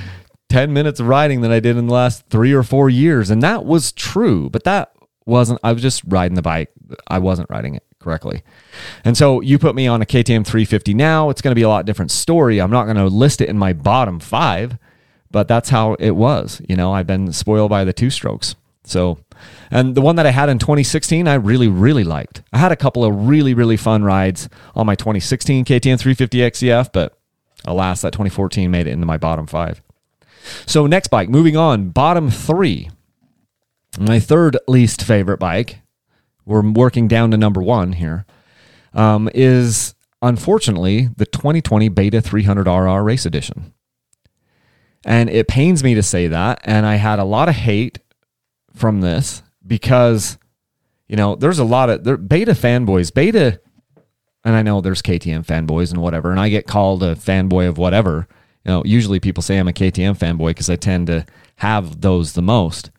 10 0.49 0.73
minutes 0.73 0.99
of 0.99 1.09
riding 1.09 1.43
than 1.43 1.53
I 1.53 1.61
did 1.61 1.77
in 1.77 1.89
the 1.89 1.93
last 1.93 2.25
three 2.31 2.55
or 2.55 2.63
four 2.63 2.89
years, 2.89 3.29
and 3.29 3.43
that 3.43 3.67
was 3.67 3.93
true. 3.93 4.49
But 4.49 4.65
that 4.65 4.93
wasn't. 5.27 5.61
I 5.63 5.75
was 5.75 5.83
just 5.83 6.03
riding 6.07 6.37
the 6.37 6.43
bike. 6.43 6.71
I 7.07 7.19
wasn't 7.19 7.51
riding 7.51 7.75
it 7.75 7.85
correctly. 7.99 8.43
And 9.05 9.15
so 9.15 9.43
you 9.43 9.59
put 9.59 9.75
me 9.75 9.87
on 9.87 10.01
a 10.01 10.07
KTM 10.07 10.47
350 10.47 10.95
now, 10.95 11.29
it's 11.29 11.43
going 11.43 11.53
to 11.53 11.55
be 11.55 11.65
a 11.65 11.69
lot 11.69 11.85
different 11.85 12.13
story. 12.13 12.63
I'm 12.63 12.71
not 12.71 12.85
going 12.85 12.97
to 12.97 13.09
list 13.09 13.43
it 13.43 13.51
in 13.51 13.59
my 13.59 13.75
bottom 13.75 14.21
five 14.21 14.79
but 15.31 15.49
that's 15.49 15.71
how 15.71 15.95
it 15.95 16.13
was. 16.13 16.61
You 16.69 16.77
know, 16.77 16.93
I've 16.93 17.07
been 17.07 17.33
spoiled 17.33 17.71
by 17.71 17.85
the 17.85 17.93
two 17.93 18.11
strokes. 18.11 18.57
So, 18.85 19.19
and 19.71 19.95
the 19.95 20.01
one 20.01 20.17
that 20.17 20.27
I 20.27 20.31
had 20.31 20.49
in 20.49 20.59
2016, 20.59 21.29
I 21.29 21.35
really, 21.35 21.69
really 21.69 22.05
liked. 22.05 22.43
I 22.53 22.59
had 22.59 22.73
a 22.73 22.77
couple 22.77 23.05
of 23.05 23.29
really, 23.29 23.55
really 23.55 23.77
fun 23.77 24.03
rides 24.03 24.49
on 24.75 24.87
my 24.87 24.95
2016 24.95 25.65
KTM 25.65 25.99
350 25.99 26.39
XCF, 26.39 26.91
but 26.93 27.17
alas, 27.65 28.03
that 28.03 28.13
2014 28.13 28.71
made 28.71 28.87
it 28.87 28.93
into 28.93 29.07
my 29.07 29.17
bottom 29.17 29.47
five. 29.47 29.83
So, 30.67 30.87
next 30.87 31.09
bike, 31.09 31.29
moving 31.29 31.57
on, 31.57 31.91
bottom 31.91 32.31
three. 32.31 32.91
My 33.99 34.21
third 34.21 34.57
least 34.67 35.03
favorite 35.03 35.39
bike, 35.39 35.81
we're 36.45 36.69
working 36.69 37.07
down 37.09 37.31
to 37.33 37.37
number 37.37 37.63
one 37.63 37.93
here, 37.93 38.25
um, 38.95 39.29
is 39.35 39.95
unfortunately 40.23 41.09
the 41.17 41.27
2020 41.27 41.89
Beta 41.89 42.19
300RR 42.19 43.05
Race 43.05 43.27
Edition. 43.27 43.73
And 45.05 45.31
it 45.31 45.49
pains 45.49 45.83
me 45.83 45.95
to 45.95 46.03
say 46.03 46.29
that. 46.29 46.61
And 46.65 46.85
I 46.85 46.97
had 46.97 47.19
a 47.19 47.25
lot 47.25 47.49
of 47.49 47.55
hate 47.55 47.99
from 48.75 49.01
this 49.01 49.43
because, 49.67 50.39
you 51.09 51.17
know, 51.17 51.37
there's 51.37 51.59
a 51.59 51.65
lot 51.65 51.91
of 51.91 52.05
there, 52.05 52.17
beta 52.17 52.53
fanboys, 52.53 53.13
beta, 53.13 53.61
and 54.45 54.55
I 54.55 54.63
know 54.63 54.81
there's 54.81 55.03
KTM 55.03 55.45
fanboys 55.45 55.91
and 55.91 56.01
whatever, 56.01 56.31
and 56.31 56.41
I 56.41 56.49
get 56.49 56.67
called 56.67 57.03
a 57.03 57.15
fanboy 57.15 57.69
of 57.69 57.79
whatever. 57.79 58.27
You 58.65 58.73
know, 58.73 58.83
usually 58.85 59.21
people 59.21 59.43
say 59.43 59.59
I'm 59.59 59.69
a 59.69 59.73
KTM 59.73 60.19
fanboy 60.19 60.49
because 60.49 60.71
I 60.71 60.77
tend 60.77 61.07
to 61.09 61.27
have 61.57 62.01
those 62.01 62.33
the 62.33 62.43
most 62.43 62.91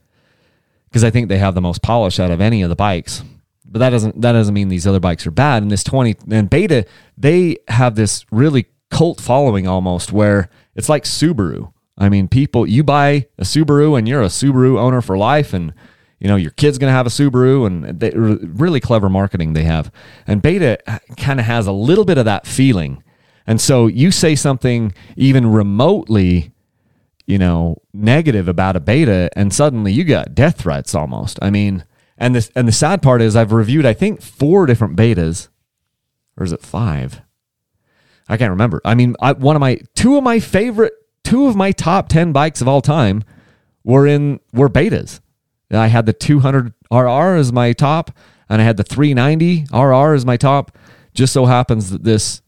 because 0.89 1.03
I 1.03 1.09
think 1.09 1.29
they 1.29 1.37
have 1.37 1.55
the 1.55 1.61
most 1.61 1.81
polish 1.81 2.19
out 2.19 2.31
of 2.31 2.41
any 2.41 2.61
of 2.61 2.69
the 2.69 2.75
bikes. 2.75 3.23
But 3.65 3.79
that 3.79 3.91
doesn't 3.91 4.21
that 4.21 4.33
doesn't 4.33 4.53
mean 4.53 4.67
these 4.67 4.85
other 4.85 4.99
bikes 4.99 5.25
are 5.25 5.31
bad. 5.31 5.63
And 5.63 5.71
this 5.71 5.83
20 5.83 6.15
and 6.29 6.49
Beta, 6.49 6.85
they 7.17 7.57
have 7.69 7.95
this 7.95 8.25
really 8.29 8.65
cult 8.89 9.21
following 9.21 9.67
almost 9.67 10.11
where 10.11 10.49
it's 10.75 10.89
like 10.89 11.05
Subaru. 11.05 11.71
I 12.01 12.09
mean, 12.09 12.27
people, 12.27 12.67
you 12.67 12.83
buy 12.83 13.27
a 13.37 13.43
Subaru 13.43 13.95
and 13.95 14.07
you're 14.07 14.23
a 14.23 14.27
Subaru 14.27 14.79
owner 14.79 15.01
for 15.01 15.19
life, 15.19 15.53
and 15.53 15.71
you 16.19 16.27
know 16.27 16.35
your 16.35 16.49
kid's 16.49 16.79
going 16.79 16.89
to 16.89 16.95
have 16.95 17.05
a 17.05 17.11
Subaru, 17.11 17.67
and 17.67 17.99
they, 17.99 18.09
really 18.09 18.79
clever 18.79 19.07
marketing 19.07 19.53
they 19.53 19.65
have. 19.65 19.91
And 20.25 20.41
Beta 20.41 20.79
kind 21.17 21.39
of 21.39 21.45
has 21.45 21.67
a 21.67 21.71
little 21.71 22.03
bit 22.03 22.17
of 22.17 22.25
that 22.25 22.47
feeling, 22.47 23.03
and 23.45 23.61
so 23.61 23.85
you 23.85 24.09
say 24.09 24.33
something 24.33 24.95
even 25.15 25.45
remotely, 25.45 26.51
you 27.27 27.37
know, 27.37 27.77
negative 27.93 28.47
about 28.47 28.75
a 28.75 28.79
Beta, 28.79 29.29
and 29.35 29.53
suddenly 29.53 29.93
you 29.93 30.03
got 30.03 30.33
death 30.33 30.57
threats 30.57 30.95
almost. 30.95 31.37
I 31.39 31.51
mean, 31.51 31.85
and 32.17 32.33
this 32.33 32.51
and 32.55 32.67
the 32.67 32.71
sad 32.71 33.03
part 33.03 33.21
is 33.21 33.35
I've 33.35 33.53
reviewed 33.53 33.85
I 33.85 33.93
think 33.93 34.23
four 34.23 34.65
different 34.65 34.95
Betas, 34.95 35.49
or 36.35 36.43
is 36.45 36.51
it 36.51 36.63
five? 36.63 37.21
I 38.27 38.37
can't 38.37 38.49
remember. 38.49 38.81
I 38.83 38.95
mean, 38.95 39.15
I, 39.21 39.33
one 39.33 39.55
of 39.55 39.59
my 39.59 39.81
two 39.93 40.17
of 40.17 40.23
my 40.23 40.39
favorite 40.39 40.93
two 41.23 41.47
of 41.47 41.55
my 41.55 41.71
top 41.71 42.09
10 42.09 42.31
bikes 42.31 42.61
of 42.61 42.67
all 42.67 42.81
time 42.81 43.23
were 43.83 44.07
in 44.07 44.39
were 44.53 44.69
betas. 44.69 45.19
I 45.71 45.87
had 45.87 46.05
the 46.05 46.13
200 46.13 46.73
RR 46.91 47.35
as 47.35 47.53
my 47.53 47.73
top 47.73 48.11
and 48.49 48.61
I 48.61 48.65
had 48.65 48.77
the 48.77 48.83
390 48.83 49.67
RR 49.73 50.13
as 50.13 50.25
my 50.25 50.37
top. 50.37 50.77
Just 51.13 51.33
so 51.33 51.45
happens 51.45 51.89
that 51.89 52.03
this 52.03 52.41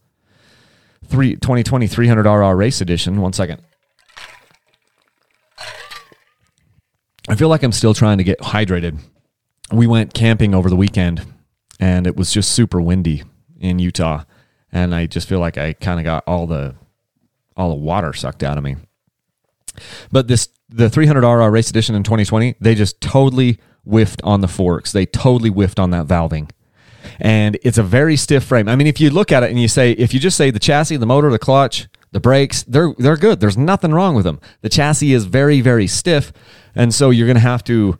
3 1.06 1.36
2020 1.36 1.86
300 1.86 2.26
RR 2.26 2.56
race 2.56 2.80
edition, 2.80 3.20
one 3.20 3.32
second. 3.32 3.62
I 7.28 7.34
feel 7.36 7.48
like 7.48 7.62
I'm 7.62 7.72
still 7.72 7.94
trying 7.94 8.18
to 8.18 8.24
get 8.24 8.38
hydrated. 8.40 9.00
We 9.72 9.86
went 9.86 10.12
camping 10.12 10.54
over 10.54 10.68
the 10.68 10.76
weekend 10.76 11.26
and 11.80 12.06
it 12.06 12.16
was 12.16 12.30
just 12.30 12.52
super 12.52 12.80
windy 12.80 13.22
in 13.58 13.78
Utah 13.78 14.24
and 14.70 14.94
I 14.94 15.06
just 15.06 15.28
feel 15.28 15.38
like 15.38 15.56
I 15.56 15.72
kind 15.72 16.00
of 16.00 16.04
got 16.04 16.24
all 16.26 16.46
the 16.46 16.74
all 17.56 17.70
the 17.70 17.76
water 17.76 18.12
sucked 18.12 18.42
out 18.42 18.58
of 18.58 18.64
me. 18.64 18.76
But 20.10 20.28
this 20.28 20.48
the 20.68 20.88
300RR 20.88 21.52
race 21.52 21.70
edition 21.70 21.94
in 21.94 22.02
2020, 22.02 22.56
they 22.60 22.74
just 22.74 23.00
totally 23.00 23.58
whiffed 23.84 24.22
on 24.24 24.40
the 24.40 24.48
forks. 24.48 24.92
They 24.92 25.06
totally 25.06 25.50
whiffed 25.50 25.78
on 25.78 25.90
that 25.90 26.06
valving. 26.06 26.50
And 27.20 27.58
it's 27.62 27.78
a 27.78 27.82
very 27.82 28.16
stiff 28.16 28.44
frame. 28.44 28.68
I 28.68 28.76
mean, 28.76 28.86
if 28.86 29.00
you 29.00 29.10
look 29.10 29.30
at 29.30 29.42
it 29.42 29.50
and 29.50 29.60
you 29.60 29.68
say, 29.68 29.92
if 29.92 30.14
you 30.14 30.20
just 30.20 30.36
say 30.36 30.50
the 30.50 30.58
chassis, 30.58 30.96
the 30.96 31.06
motor, 31.06 31.30
the 31.30 31.38
clutch, 31.38 31.86
the 32.12 32.20
brakes, 32.20 32.62
they're 32.62 32.94
they're 32.98 33.16
good. 33.16 33.40
There's 33.40 33.58
nothing 33.58 33.92
wrong 33.92 34.14
with 34.14 34.24
them. 34.24 34.40
The 34.62 34.68
chassis 34.68 35.12
is 35.12 35.24
very 35.24 35.60
very 35.60 35.86
stiff, 35.86 36.32
and 36.74 36.94
so 36.94 37.10
you're 37.10 37.26
going 37.26 37.36
to 37.36 37.40
have 37.40 37.64
to 37.64 37.98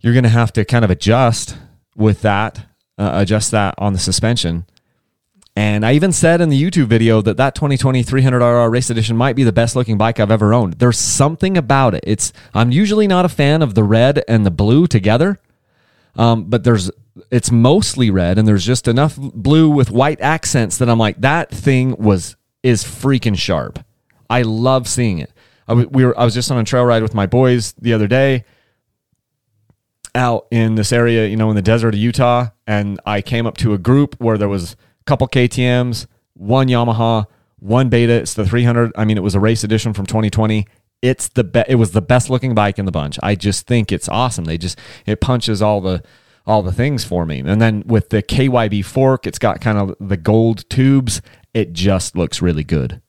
you're 0.00 0.12
going 0.12 0.24
to 0.24 0.28
have 0.28 0.52
to 0.54 0.64
kind 0.64 0.84
of 0.84 0.90
adjust 0.90 1.56
with 1.96 2.22
that, 2.22 2.66
uh, 2.98 3.12
adjust 3.14 3.50
that 3.52 3.74
on 3.78 3.92
the 3.92 3.98
suspension 3.98 4.66
and 5.56 5.86
I 5.86 5.94
even 5.94 6.12
said 6.12 6.42
in 6.42 6.50
the 6.50 6.62
YouTube 6.62 6.86
video 6.86 7.22
that 7.22 7.38
that 7.38 7.54
2020 7.54 8.04
300RR 8.04 8.70
Race 8.70 8.90
Edition 8.90 9.16
might 9.16 9.34
be 9.34 9.42
the 9.42 9.52
best 9.52 9.74
looking 9.74 9.96
bike 9.96 10.20
I've 10.20 10.30
ever 10.30 10.52
owned. 10.52 10.74
There's 10.74 10.98
something 10.98 11.56
about 11.56 11.94
it. 11.94 12.04
It's 12.06 12.34
I'm 12.52 12.70
usually 12.70 13.06
not 13.06 13.24
a 13.24 13.30
fan 13.30 13.62
of 13.62 13.74
the 13.74 13.82
red 13.82 14.22
and 14.28 14.44
the 14.44 14.50
blue 14.50 14.86
together, 14.86 15.40
um, 16.14 16.44
but 16.44 16.64
there's 16.64 16.90
it's 17.30 17.50
mostly 17.50 18.10
red 18.10 18.36
and 18.36 18.46
there's 18.46 18.66
just 18.66 18.86
enough 18.86 19.16
blue 19.16 19.70
with 19.70 19.90
white 19.90 20.20
accents 20.20 20.76
that 20.76 20.90
I'm 20.90 20.98
like 20.98 21.22
that 21.22 21.50
thing 21.50 21.96
was 21.96 22.36
is 22.62 22.84
freaking 22.84 23.38
sharp. 23.38 23.78
I 24.28 24.42
love 24.42 24.86
seeing 24.86 25.20
it. 25.20 25.32
I, 25.66 25.72
we 25.72 26.04
were, 26.04 26.18
I 26.18 26.26
was 26.26 26.34
just 26.34 26.50
on 26.50 26.58
a 26.58 26.64
trail 26.64 26.84
ride 26.84 27.02
with 27.02 27.14
my 27.14 27.24
boys 27.24 27.72
the 27.80 27.94
other 27.94 28.06
day 28.06 28.44
out 30.14 30.46
in 30.50 30.74
this 30.74 30.92
area, 30.92 31.26
you 31.26 31.36
know, 31.36 31.48
in 31.48 31.56
the 31.56 31.62
desert 31.62 31.94
of 31.94 32.00
Utah, 32.00 32.48
and 32.66 33.00
I 33.06 33.20
came 33.20 33.46
up 33.46 33.56
to 33.58 33.74
a 33.74 33.78
group 33.78 34.16
where 34.18 34.38
there 34.38 34.48
was 34.48 34.76
couple 35.06 35.26
KTMs, 35.28 36.06
one 36.34 36.68
Yamaha, 36.68 37.26
one 37.58 37.88
beta. 37.88 38.12
It's 38.12 38.34
the 38.34 38.46
300. 38.46 38.92
I 38.96 39.04
mean, 39.04 39.16
it 39.16 39.22
was 39.22 39.34
a 39.34 39.40
race 39.40 39.64
edition 39.64 39.92
from 39.92 40.06
2020. 40.06 40.66
It's 41.02 41.28
the 41.28 41.44
be- 41.44 41.64
it 41.68 41.76
was 41.76 41.92
the 41.92 42.02
best 42.02 42.30
looking 42.30 42.54
bike 42.54 42.78
in 42.78 42.84
the 42.84 42.92
bunch. 42.92 43.18
I 43.22 43.34
just 43.34 43.66
think 43.66 43.92
it's 43.92 44.08
awesome. 44.08 44.44
They 44.44 44.58
just 44.58 44.78
it 45.04 45.20
punches 45.20 45.62
all 45.62 45.80
the 45.80 46.02
all 46.46 46.62
the 46.62 46.72
things 46.72 47.04
for 47.04 47.26
me. 47.26 47.40
And 47.40 47.60
then 47.60 47.82
with 47.86 48.10
the 48.10 48.22
KYB 48.22 48.84
fork, 48.84 49.26
it's 49.26 49.38
got 49.38 49.60
kind 49.60 49.78
of 49.78 49.94
the 50.00 50.16
gold 50.16 50.68
tubes. 50.70 51.20
It 51.52 51.72
just 51.72 52.16
looks 52.16 52.40
really 52.40 52.64
good. 52.64 53.00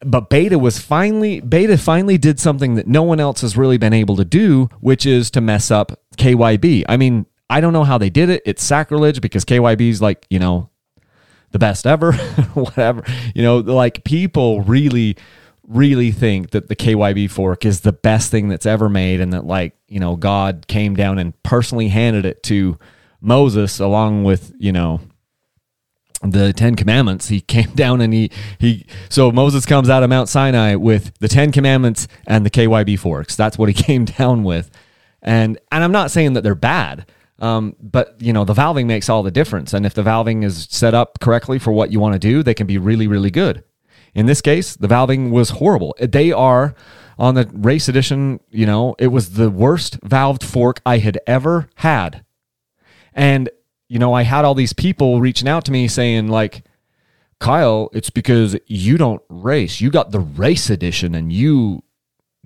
But 0.00 0.28
Beta 0.28 0.58
was 0.58 0.78
finally 0.78 1.40
Beta 1.40 1.78
finally 1.78 2.18
did 2.18 2.38
something 2.38 2.74
that 2.74 2.86
no 2.86 3.02
one 3.02 3.20
else 3.20 3.40
has 3.40 3.56
really 3.56 3.78
been 3.78 3.92
able 3.92 4.16
to 4.16 4.24
do, 4.24 4.68
which 4.80 5.06
is 5.06 5.30
to 5.32 5.40
mess 5.40 5.70
up 5.70 5.98
KYB. 6.16 6.84
I 6.88 6.96
mean, 6.96 7.26
I 7.50 7.60
don't 7.60 7.72
know 7.72 7.84
how 7.84 7.98
they 7.98 8.10
did 8.10 8.30
it. 8.30 8.42
It's 8.44 8.64
sacrilege 8.64 9.20
because 9.20 9.44
KYB 9.44 9.88
is 9.88 10.02
like, 10.02 10.26
you 10.30 10.38
know, 10.38 10.70
the 11.50 11.58
best 11.58 11.86
ever, 11.86 12.12
whatever. 12.54 13.04
You 13.34 13.42
know, 13.42 13.58
like 13.58 14.04
people 14.04 14.62
really 14.62 15.16
really 15.66 16.12
think 16.12 16.50
that 16.50 16.68
the 16.68 16.76
KYB 16.76 17.30
fork 17.30 17.64
is 17.64 17.80
the 17.80 17.92
best 17.92 18.30
thing 18.30 18.48
that's 18.48 18.66
ever 18.66 18.88
made 18.88 19.20
and 19.20 19.32
that 19.32 19.44
like, 19.44 19.74
you 19.88 19.98
know, 19.98 20.16
God 20.16 20.66
came 20.68 20.94
down 20.94 21.18
and 21.18 21.40
personally 21.42 21.88
handed 21.88 22.26
it 22.26 22.42
to 22.44 22.78
Moses 23.20 23.80
along 23.80 24.24
with, 24.24 24.52
you 24.58 24.72
know, 24.72 25.00
the 26.22 26.52
10 26.52 26.74
commandments. 26.76 27.28
He 27.28 27.40
came 27.40 27.70
down 27.74 28.00
and 28.00 28.12
he 28.12 28.30
he 28.58 28.86
so 29.08 29.30
Moses 29.30 29.66
comes 29.66 29.88
out 29.88 30.02
of 30.02 30.10
Mount 30.10 30.28
Sinai 30.28 30.74
with 30.74 31.16
the 31.18 31.28
10 31.28 31.52
commandments 31.52 32.08
and 32.26 32.44
the 32.44 32.50
KYB 32.50 32.98
forks. 32.98 33.36
That's 33.36 33.58
what 33.58 33.68
he 33.68 33.74
came 33.82 34.04
down 34.04 34.44
with. 34.44 34.70
And 35.22 35.58
and 35.72 35.82
I'm 35.82 35.92
not 35.92 36.10
saying 36.10 36.34
that 36.34 36.42
they're 36.42 36.54
bad. 36.54 37.06
Um, 37.40 37.74
but 37.80 38.14
you 38.20 38.32
know 38.32 38.44
the 38.44 38.54
valving 38.54 38.86
makes 38.86 39.08
all 39.08 39.24
the 39.24 39.30
difference 39.32 39.74
and 39.74 39.84
if 39.84 39.92
the 39.92 40.04
valving 40.04 40.44
is 40.44 40.68
set 40.70 40.94
up 40.94 41.18
correctly 41.18 41.58
for 41.58 41.72
what 41.72 41.90
you 41.90 41.98
want 41.98 42.12
to 42.12 42.18
do 42.20 42.44
they 42.44 42.54
can 42.54 42.68
be 42.68 42.78
really 42.78 43.08
really 43.08 43.30
good 43.30 43.64
in 44.14 44.26
this 44.26 44.40
case, 44.40 44.76
the 44.76 44.86
valving 44.86 45.30
was 45.30 45.50
horrible. 45.50 45.96
They 46.00 46.30
are 46.30 46.74
on 47.18 47.34
the 47.34 47.50
race 47.52 47.88
edition, 47.88 48.40
you 48.50 48.64
know, 48.64 48.94
it 48.98 49.08
was 49.08 49.30
the 49.30 49.50
worst 49.50 50.00
valved 50.00 50.44
fork 50.44 50.80
I 50.86 50.98
had 50.98 51.18
ever 51.26 51.68
had. 51.76 52.24
And, 53.12 53.50
you 53.88 53.98
know, 53.98 54.14
I 54.14 54.22
had 54.22 54.44
all 54.44 54.54
these 54.54 54.72
people 54.72 55.20
reaching 55.20 55.48
out 55.48 55.64
to 55.66 55.72
me 55.72 55.88
saying, 55.88 56.28
like, 56.28 56.64
Kyle, 57.40 57.90
it's 57.92 58.10
because 58.10 58.56
you 58.66 58.96
don't 58.96 59.22
race. 59.28 59.80
You 59.80 59.90
got 59.90 60.12
the 60.12 60.20
race 60.20 60.70
edition 60.70 61.14
and 61.14 61.32
you 61.32 61.82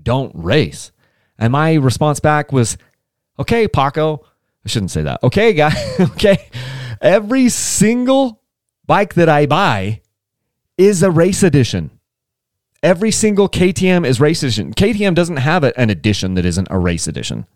don't 0.02 0.32
race. 0.34 0.90
And 1.38 1.52
my 1.52 1.74
response 1.74 2.20
back 2.20 2.52
was, 2.52 2.76
okay, 3.38 3.68
Paco. 3.68 4.24
I 4.64 4.68
shouldn't 4.68 4.90
say 4.90 5.02
that. 5.02 5.22
Okay, 5.22 5.52
guy. 5.52 5.72
okay. 6.00 6.48
Every 7.00 7.48
single 7.48 8.42
bike 8.86 9.14
that 9.14 9.28
I 9.28 9.46
buy 9.46 10.02
is 10.76 11.02
a 11.02 11.10
race 11.10 11.42
edition. 11.42 11.90
Every 12.82 13.10
single 13.10 13.48
KTM 13.48 14.06
is 14.06 14.20
race 14.20 14.42
edition. 14.42 14.72
KTM 14.72 15.14
doesn't 15.14 15.38
have 15.38 15.64
an 15.64 15.90
edition 15.90 16.34
that 16.34 16.44
isn't 16.44 16.68
a 16.70 16.78
race 16.78 17.08
edition. 17.08 17.46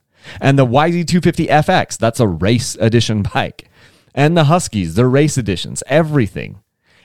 And 0.41 0.59
the 0.59 0.67
YZ250FX, 0.67 1.97
that's 1.99 2.21
a 2.21 2.27
race 2.29 2.77
edition 2.81 3.23
bike. 3.35 3.69
And 4.15 4.37
the 4.37 4.45
Huskies, 4.45 4.95
they're 4.95 5.09
race 5.09 5.39
editions. 5.39 5.83
Everything. 5.87 6.61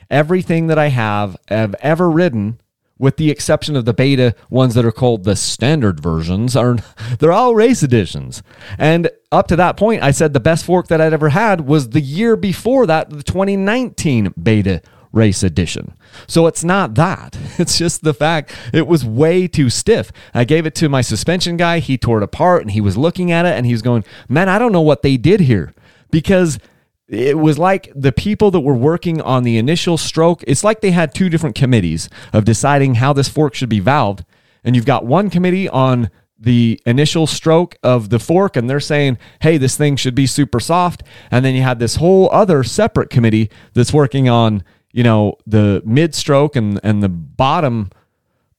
Everything 0.10 0.68
that 0.68 0.80
I 0.80 0.88
have 0.88 1.38
have 1.48 1.76
ever 1.82 2.10
ridden, 2.10 2.60
with 3.00 3.18
the 3.18 3.30
exception 3.30 3.76
of 3.76 3.86
the 3.86 3.94
beta 3.94 4.36
ones 4.50 4.74
that 4.76 4.86
are 4.86 4.92
called 4.92 5.24
the 5.24 5.36
standard 5.36 6.00
versions, 6.00 6.56
are 6.56 6.78
they're 7.20 7.32
all 7.32 7.56
race 7.56 7.84
editions. 7.84 8.44
And 8.78 9.10
up 9.32 9.48
to 9.48 9.56
that 9.56 9.78
point, 9.78 10.04
I 10.04 10.12
said 10.12 10.34
the 10.34 10.40
best 10.40 10.66
fork 10.66 10.88
that 10.88 11.02
I'd 11.02 11.14
ever 11.14 11.30
had 11.30 11.62
was 11.62 11.90
the 11.90 12.02
year 12.02 12.36
before 12.36 12.86
that, 12.88 13.10
the 13.10 13.24
2019 13.24 14.34
beta 14.42 14.82
race 15.12 15.44
edition. 15.44 15.94
So 16.28 16.48
it's 16.48 16.64
not 16.64 16.96
that. 16.96 17.38
It's 17.60 17.78
just 17.78 18.04
the 18.04 18.14
fact 18.14 18.56
it 18.72 18.86
was 18.86 19.04
way 19.04 19.48
too 19.48 19.72
stiff. 19.72 20.12
I 20.32 20.44
gave 20.44 20.68
it 20.68 20.76
to 20.76 20.90
my 20.90 21.02
suspension 21.02 21.58
guy. 21.58 21.80
He 21.80 21.98
tore 21.98 22.20
it 22.20 22.24
apart 22.24 22.62
and 22.62 22.70
he 22.70 22.82
was 22.82 22.96
looking 22.96 23.32
at 23.32 23.48
it 23.48 23.54
and 23.54 23.66
he 23.66 23.72
was 23.72 23.82
going, 23.82 24.04
Man, 24.30 24.48
I 24.48 24.60
don't 24.60 24.72
know 24.72 24.82
what 24.82 25.02
they 25.02 25.18
did 25.18 25.40
here 25.40 25.74
because 26.12 26.60
it 27.08 27.38
was 27.38 27.58
like 27.58 27.92
the 27.96 28.12
people 28.12 28.52
that 28.52 28.60
were 28.60 28.76
working 28.76 29.22
on 29.22 29.44
the 29.44 29.58
initial 29.58 29.98
stroke, 29.98 30.44
it's 30.46 30.64
like 30.64 30.82
they 30.82 30.92
had 30.92 31.14
two 31.14 31.30
different 31.30 31.56
committees 31.56 32.10
of 32.34 32.46
deciding 32.46 32.96
how 32.96 33.14
this 33.14 33.30
fork 33.30 33.54
should 33.56 33.70
be 33.70 33.82
valved. 33.82 34.24
And 34.64 34.76
you've 34.76 34.86
got 34.86 35.06
one 35.06 35.30
committee 35.30 35.70
on 35.70 36.10
the 36.40 36.80
initial 36.86 37.26
stroke 37.26 37.78
of 37.82 38.10
the 38.10 38.20
fork 38.20 38.56
and 38.56 38.70
they're 38.70 38.80
saying, 38.80 39.18
hey, 39.42 39.58
this 39.58 39.78
thing 39.78 39.96
should 39.96 40.16
be 40.16 40.28
super 40.28 40.60
soft. 40.60 41.02
And 41.32 41.44
then 41.44 41.56
you 41.56 41.62
had 41.62 41.80
this 41.80 41.96
whole 41.96 42.30
other 42.32 42.64
separate 42.64 43.10
committee 43.10 43.50
that's 43.74 43.94
working 43.94 44.28
on 44.30 44.64
you 44.98 45.04
know, 45.04 45.36
the 45.46 45.82
mid 45.86 46.16
stroke 46.16 46.56
and 46.56 46.80
and 46.84 47.04
the 47.04 47.10
bottom 47.10 47.92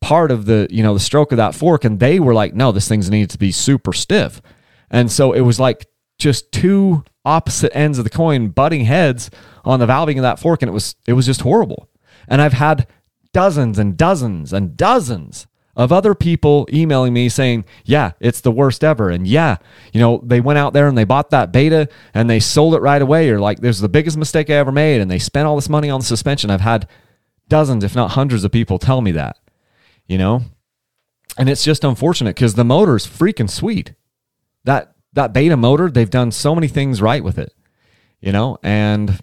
part 0.01 0.31
of 0.31 0.47
the, 0.47 0.69
you 0.71 0.85
know, 0.85 0.95
the 0.95 1.01
stroke 1.01 1.33
of 1.33 1.37
that 1.37 1.53
fork 1.53 1.85
and 1.85 1.99
they 1.99 2.21
were 2.21 2.33
like, 2.33 2.55
"No, 2.55 2.71
this 2.71 2.87
thing 2.87 3.01
needs 3.01 3.33
to 3.33 3.39
be 3.39 3.51
super 3.51 3.93
stiff." 3.93 4.41
And 4.89 5.11
so 5.11 5.33
it 5.33 5.41
was 5.41 5.59
like 5.59 5.89
just 6.19 6.51
two 6.53 7.05
opposite 7.25 7.75
ends 7.77 7.99
of 7.99 8.05
the 8.05 8.11
coin 8.11 8.49
butting 8.49 8.85
heads 8.85 9.31
on 9.65 9.81
the 9.81 9.87
valving 9.87 10.17
of 10.17 10.23
that 10.23 10.39
fork 10.39 10.63
and 10.63 10.69
it 10.69 10.73
was 10.73 10.97
it 11.07 11.13
was 11.13 11.27
just 11.27 11.43
horrible. 11.43 11.89
And 12.27 12.43
I've 12.43 12.55
had 12.55 12.87
dozens 13.33 13.79
and 13.79 13.97
dozens 13.97 14.53
and 14.53 14.77
dozens 14.77 15.47
of 15.79 15.93
other 15.93 16.13
people 16.13 16.69
emailing 16.73 17.13
me 17.13 17.29
saying, 17.29 17.65
yeah, 17.85 18.11
it's 18.19 18.41
the 18.41 18.51
worst 18.51 18.83
ever. 18.83 19.11
And 19.11 19.29
yeah, 19.29 19.59
you 19.93 20.01
know, 20.01 20.21
they 20.25 20.41
went 20.41 20.59
out 20.59 20.73
there 20.73 20.89
and 20.89 20.99
they 20.99 21.05
bought 21.05 21.31
that 21.31 21.53
beta 21.53 21.89
and 22.13 22.29
they 22.29 22.41
sold 22.41 22.75
it 22.75 22.83
right 22.83 23.01
away. 23.01 23.31
Or 23.31 23.39
like, 23.39 23.61
there's 23.61 23.79
the 23.79 23.89
biggest 23.89 24.17
mistake 24.17 24.51
I 24.51 24.55
ever 24.55 24.73
made. 24.73 25.01
And 25.01 25.09
they 25.09 25.21
spent 25.21 25.47
all 25.47 25.55
this 25.55 25.69
money 25.69 25.89
on 25.89 26.01
the 26.01 26.07
suspension. 26.07 26.51
I've 26.51 26.63
had 26.63 26.89
dozens, 27.49 27.85
if 27.85 27.95
not 27.95 28.11
hundreds 28.11 28.43
of 28.43 28.51
people 28.51 28.81
tell 28.81 29.01
me 29.01 29.13
that, 29.13 29.39
you 30.09 30.19
know? 30.19 30.43
And 31.39 31.49
it's 31.49 31.63
just 31.63 31.85
unfortunate 31.85 32.35
because 32.35 32.55
the 32.55 32.65
motor's 32.65 33.07
freaking 33.07 33.49
sweet. 33.49 33.95
That, 34.65 34.97
that 35.19 35.33
beta 35.33 35.57
motor, 35.57 35.91
they've 35.91 36.11
done 36.11 36.33
so 36.33 36.55
many 36.55 36.69
things 36.69 37.03
right 37.03 37.23
with 37.23 37.39
it, 37.39 37.55
you 38.21 38.33
know? 38.33 38.59
And 38.63 39.21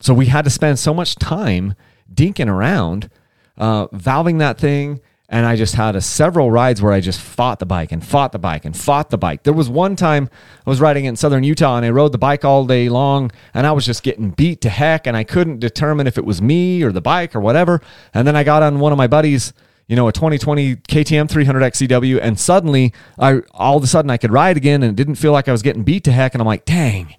so 0.00 0.14
we 0.14 0.26
had 0.26 0.44
to 0.44 0.50
spend 0.50 0.78
so 0.78 0.94
much 0.94 1.16
time 1.16 1.74
dinking 2.12 2.48
around, 2.48 3.10
uh, 3.56 3.88
valving 3.88 4.38
that 4.38 4.58
thing 4.58 5.00
and 5.28 5.46
I 5.46 5.56
just 5.56 5.74
had 5.74 5.96
a 5.96 6.02
several 6.02 6.50
rides 6.50 6.82
where 6.82 6.92
I 6.92 7.00
just 7.00 7.18
fought 7.18 7.58
the 7.58 7.66
bike 7.66 7.92
and 7.92 8.04
fought 8.04 8.32
the 8.32 8.38
bike 8.38 8.66
and 8.66 8.76
fought 8.76 9.08
the 9.08 9.16
bike. 9.16 9.42
There 9.42 9.54
was 9.54 9.70
one 9.70 9.96
time 9.96 10.28
I 10.66 10.70
was 10.70 10.80
riding 10.80 11.06
in 11.06 11.16
southern 11.16 11.44
Utah 11.44 11.76
and 11.76 11.86
I 11.86 11.90
rode 11.90 12.12
the 12.12 12.18
bike 12.18 12.44
all 12.44 12.66
day 12.66 12.90
long 12.90 13.32
and 13.54 13.66
I 13.66 13.72
was 13.72 13.86
just 13.86 14.02
getting 14.02 14.30
beat 14.30 14.60
to 14.60 14.68
heck 14.68 15.06
and 15.06 15.16
I 15.16 15.24
couldn't 15.24 15.60
determine 15.60 16.06
if 16.06 16.18
it 16.18 16.26
was 16.26 16.42
me 16.42 16.82
or 16.82 16.92
the 16.92 17.00
bike 17.00 17.34
or 17.34 17.40
whatever. 17.40 17.80
And 18.12 18.28
then 18.28 18.36
I 18.36 18.44
got 18.44 18.62
on 18.62 18.80
one 18.80 18.92
of 18.92 18.98
my 18.98 19.06
buddies, 19.06 19.54
you 19.86 19.96
know, 19.96 20.08
a 20.08 20.12
2020 20.12 20.76
KTM 20.76 21.28
300 21.28 21.60
XCW 21.60 22.18
and 22.22 22.38
suddenly 22.38 22.92
I 23.18 23.40
all 23.52 23.76
of 23.76 23.84
a 23.84 23.86
sudden 23.86 24.10
I 24.10 24.16
could 24.16 24.32
ride 24.32 24.56
again 24.56 24.82
and 24.82 24.92
it 24.92 24.96
didn't 24.96 25.16
feel 25.16 25.32
like 25.32 25.48
I 25.48 25.52
was 25.52 25.62
getting 25.62 25.82
beat 25.82 26.04
to 26.04 26.12
heck 26.12 26.34
and 26.34 26.40
I'm 26.40 26.46
like, 26.46 26.64
"Dang, 26.64 27.14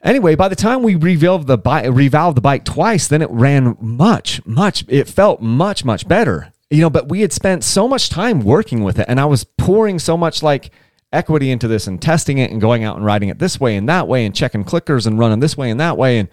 Anyway, 0.00 0.36
by 0.36 0.46
the 0.46 0.54
time 0.54 0.84
we 0.84 0.94
revalved 0.94 1.46
the 1.46 1.58
bike, 1.58 1.84
revalved 1.86 2.36
the 2.36 2.40
bike 2.40 2.64
twice, 2.64 3.08
then 3.08 3.20
it 3.20 3.28
ran 3.30 3.76
much, 3.80 4.40
much. 4.46 4.84
It 4.86 5.08
felt 5.08 5.42
much, 5.42 5.84
much 5.84 6.06
better 6.06 6.52
you 6.70 6.82
know, 6.82 6.90
but 6.90 7.08
we 7.08 7.22
had 7.22 7.32
spent 7.32 7.64
so 7.64 7.88
much 7.88 8.10
time 8.10 8.40
working 8.40 8.82
with 8.82 8.98
it 8.98 9.06
and 9.08 9.18
I 9.18 9.24
was 9.24 9.44
pouring 9.44 9.98
so 9.98 10.16
much 10.16 10.42
like 10.42 10.70
equity 11.12 11.50
into 11.50 11.66
this 11.66 11.86
and 11.86 12.00
testing 12.00 12.38
it 12.38 12.50
and 12.50 12.60
going 12.60 12.84
out 12.84 12.96
and 12.96 13.04
riding 13.04 13.30
it 13.30 13.38
this 13.38 13.58
way 13.58 13.76
and 13.76 13.88
that 13.88 14.06
way 14.06 14.26
and 14.26 14.34
checking 14.34 14.64
clickers 14.64 15.06
and 15.06 15.18
running 15.18 15.40
this 15.40 15.56
way 15.56 15.70
and 15.70 15.80
that 15.80 15.96
way 15.96 16.18
and 16.18 16.28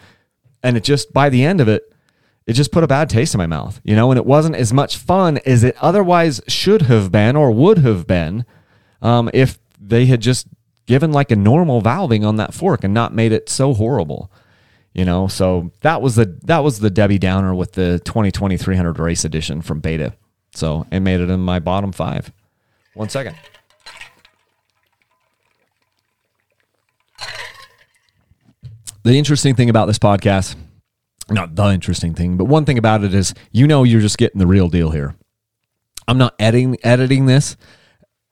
and 0.62 0.76
it 0.76 0.84
just 0.84 1.14
by 1.14 1.30
the 1.30 1.44
end 1.44 1.62
of 1.62 1.70
it 1.70 1.94
it 2.48 2.54
just 2.54 2.72
put 2.72 2.84
a 2.84 2.88
bad 2.88 3.10
taste 3.10 3.34
in 3.34 3.38
my 3.40 3.48
mouth, 3.48 3.82
you 3.84 3.96
know, 3.96 4.12
and 4.12 4.18
it 4.18 4.26
wasn't 4.26 4.56
as 4.56 4.72
much 4.72 4.98
fun 4.98 5.40
as 5.46 5.64
it 5.64 5.76
otherwise 5.82 6.42
should 6.48 6.84
have 6.84 7.12
been 7.12 7.36
or 7.36 7.52
would 7.52 7.80
have 7.80 8.06
been 8.06 8.46
um, 9.02 9.30
if 9.34 9.60
they 9.80 10.06
had 10.06 10.22
just 10.22 10.48
given 10.86 11.12
like 11.12 11.32
a 11.32 11.36
normal 11.36 11.82
valving 11.82 12.26
on 12.26 12.36
that 12.36 12.54
fork 12.54 12.84
and 12.84 12.94
not 12.94 13.14
made 13.14 13.32
it 13.32 13.50
so 13.50 13.74
horrible 13.74 14.32
you 14.94 15.04
know 15.04 15.28
so 15.28 15.72
that 15.82 16.00
was 16.00 16.16
the 16.16 16.38
that 16.44 16.60
was 16.60 16.78
the 16.80 16.92
debbie 16.92 17.18
downer 17.18 17.56
with 17.56 17.72
the 17.72 18.00
2020 18.06 18.56
300 18.56 19.00
race 19.00 19.26
edition 19.26 19.64
from 19.64 19.80
beta 19.80 20.14
so 20.56 20.88
it 20.92 21.02
made 21.02 21.20
it 21.20 21.30
in 21.30 21.42
my 21.42 21.60
bottom 21.60 21.92
five. 21.92 22.32
One 22.94 23.10
second. 23.10 23.36
The 29.04 29.18
interesting 29.18 29.54
thing 29.54 29.70
about 29.70 29.86
this 29.86 30.00
podcast, 30.00 30.56
not 31.30 31.56
the 31.56 31.66
interesting 31.72 32.14
thing, 32.14 32.38
but 32.38 32.46
one 32.46 32.66
thing 32.66 32.78
about 32.78 33.04
it 33.04 33.14
is 33.14 33.34
you 33.52 33.68
know 33.68 33.84
you're 33.84 34.02
just 34.02 34.18
getting 34.18 34.40
the 34.40 34.48
real 34.48 34.70
deal 34.70 34.92
here. 34.92 35.16
I'm 36.08 36.18
not 36.18 36.36
editing 36.40 36.78
editing 36.84 37.26
this. 37.26 37.58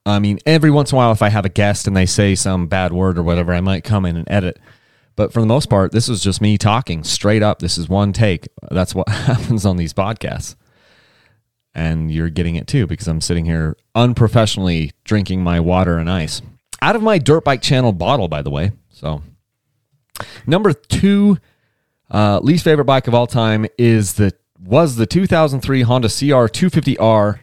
I 0.05 0.19
mean, 0.19 0.39
every 0.45 0.69
once 0.69 0.91
in 0.91 0.95
a 0.95 0.97
while, 0.97 1.11
if 1.11 1.21
I 1.21 1.29
have 1.29 1.45
a 1.45 1.49
guest 1.49 1.87
and 1.87 1.95
they 1.95 2.05
say 2.05 2.35
some 2.35 2.67
bad 2.67 2.91
word 2.91 3.17
or 3.17 3.23
whatever, 3.23 3.53
I 3.53 3.61
might 3.61 3.83
come 3.83 4.05
in 4.05 4.17
and 4.17 4.29
edit. 4.29 4.59
But 5.15 5.31
for 5.31 5.39
the 5.39 5.45
most 5.47 5.69
part, 5.69 5.91
this 5.91 6.09
is 6.09 6.21
just 6.21 6.41
me 6.41 6.57
talking 6.57 7.03
straight 7.03 7.41
up. 7.41 7.59
This 7.59 7.77
is 7.77 7.87
one 7.87 8.11
take. 8.11 8.47
That's 8.69 8.93
what 8.93 9.07
happens 9.09 9.65
on 9.65 9.77
these 9.77 9.93
podcasts 9.93 10.55
and 11.75 12.11
you're 12.11 12.29
getting 12.29 12.55
it 12.55 12.67
too 12.67 12.85
because 12.85 13.07
I'm 13.07 13.21
sitting 13.21 13.45
here 13.45 13.75
unprofessionally 13.95 14.91
drinking 15.03 15.43
my 15.43 15.59
water 15.59 15.97
and 15.97 16.09
ice 16.09 16.41
out 16.81 16.95
of 16.95 17.01
my 17.01 17.17
dirt 17.17 17.45
bike 17.45 17.61
channel 17.61 17.93
bottle, 17.93 18.27
by 18.27 18.41
the 18.41 18.49
way. 18.49 18.73
So, 18.89 19.23
number 20.45 20.73
two 20.73 21.37
Uh, 22.11 22.39
least 22.39 22.63
favorite 22.63 22.85
bike 22.85 23.07
of 23.07 23.13
all 23.13 23.27
time 23.27 23.65
is 23.77 24.13
the 24.13 24.33
was 24.59 24.95
the 24.95 25.05
2003 25.05 25.81
Honda 25.81 26.07
CR 26.07 26.47
250R. 26.47 27.39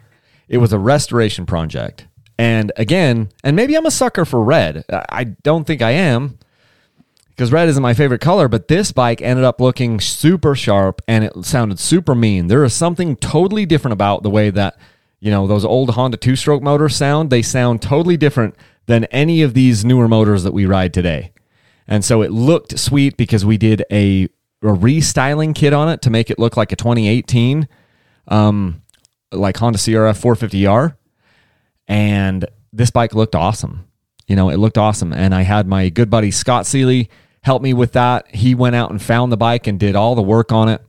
It 0.49 0.59
was 0.59 0.73
a 0.73 0.79
restoration 0.79 1.47
project. 1.47 2.07
And 2.39 2.73
again, 2.77 3.29
and 3.45 3.55
maybe 3.55 3.77
I'm 3.77 3.85
a 3.85 3.91
sucker 3.91 4.25
for 4.25 4.43
red. 4.43 4.85
I 4.91 5.25
don't 5.25 5.67
think 5.67 5.83
I 5.83 5.91
am 5.91 6.39
because 7.29 7.53
red 7.53 7.69
isn't 7.69 7.83
my 7.83 7.95
favorite 7.95 8.21
color, 8.21 8.49
but 8.49 8.69
this 8.69 8.93
bike 8.93 9.21
ended 9.21 9.45
up 9.45 9.61
looking 9.61 10.01
super 10.01 10.55
sharp 10.55 11.03
and 11.07 11.25
it 11.25 11.45
sounded 11.45 11.79
super 11.79 12.15
mean. 12.15 12.47
There 12.47 12.65
is 12.65 12.73
something 12.73 13.17
totally 13.17 13.67
different 13.67 13.93
about 13.93 14.23
the 14.23 14.31
way 14.31 14.51
that, 14.51 14.79
you 15.21 15.31
know, 15.31 15.47
those 15.47 15.65
old 15.65 15.91
Honda 15.91 16.17
two 16.17 16.37
stroke 16.37 16.63
motors 16.63 16.97
sound. 16.97 17.29
They 17.29 17.43
sound 17.43 17.83
totally 17.83 18.17
different 18.17 18.55
than 18.87 19.05
any 19.07 19.43
of 19.43 19.55
these 19.55 19.85
newer 19.85 20.09
motors 20.09 20.43
that 20.43 20.53
we 20.53 20.65
ride 20.67 20.95
today. 20.95 21.33
And 21.87 22.05
so 22.05 22.23
it 22.23 22.31
looked 22.31 22.79
sweet 22.79 23.17
because 23.17 23.45
we 23.45 23.59
did 23.59 23.85
a, 23.93 24.29
a 24.63 24.67
restyling 24.67 25.55
kit 25.55 25.73
on 25.73 25.89
it 25.89 26.03
to 26.03 26.11
make 26.11 26.31
it 26.31 26.39
look 26.39 26.57
like 26.57 26.73
a 26.73 26.77
2018, 26.77 27.69
um, 28.29 28.83
like 29.33 29.57
Honda 29.57 29.79
CRF 29.79 30.21
450R 30.21 30.97
and 31.89 32.47
this 32.73 32.91
bike 32.91 33.15
looked 33.15 33.35
awesome. 33.35 33.89
You 34.29 34.37
know, 34.37 34.49
it 34.49 34.59
looked 34.59 34.79
awesome. 34.79 35.13
And 35.13 35.35
I 35.35 35.43
had 35.43 35.67
my 35.67 35.89
good 35.89 36.09
buddy 36.09 36.31
Scott 36.31 36.65
Seeley 36.65 37.11
help 37.43 37.63
me 37.63 37.75
with 37.75 37.93
that. 37.93 38.33
He 38.33 38.55
went 38.55 38.77
out 38.77 38.91
and 38.91 39.03
found 39.03 39.33
the 39.33 39.37
bike 39.37 39.67
and 39.67 39.79
did 39.79 39.97
all 39.97 40.15
the 40.15 40.23
work 40.23 40.53
on 40.53 40.69
it. 40.69 40.83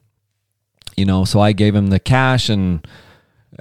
You 0.95 1.05
know, 1.05 1.25
so 1.25 1.39
I 1.39 1.53
gave 1.53 1.73
him 1.73 1.87
the 1.87 1.99
cash 1.99 2.49
and 2.49 2.85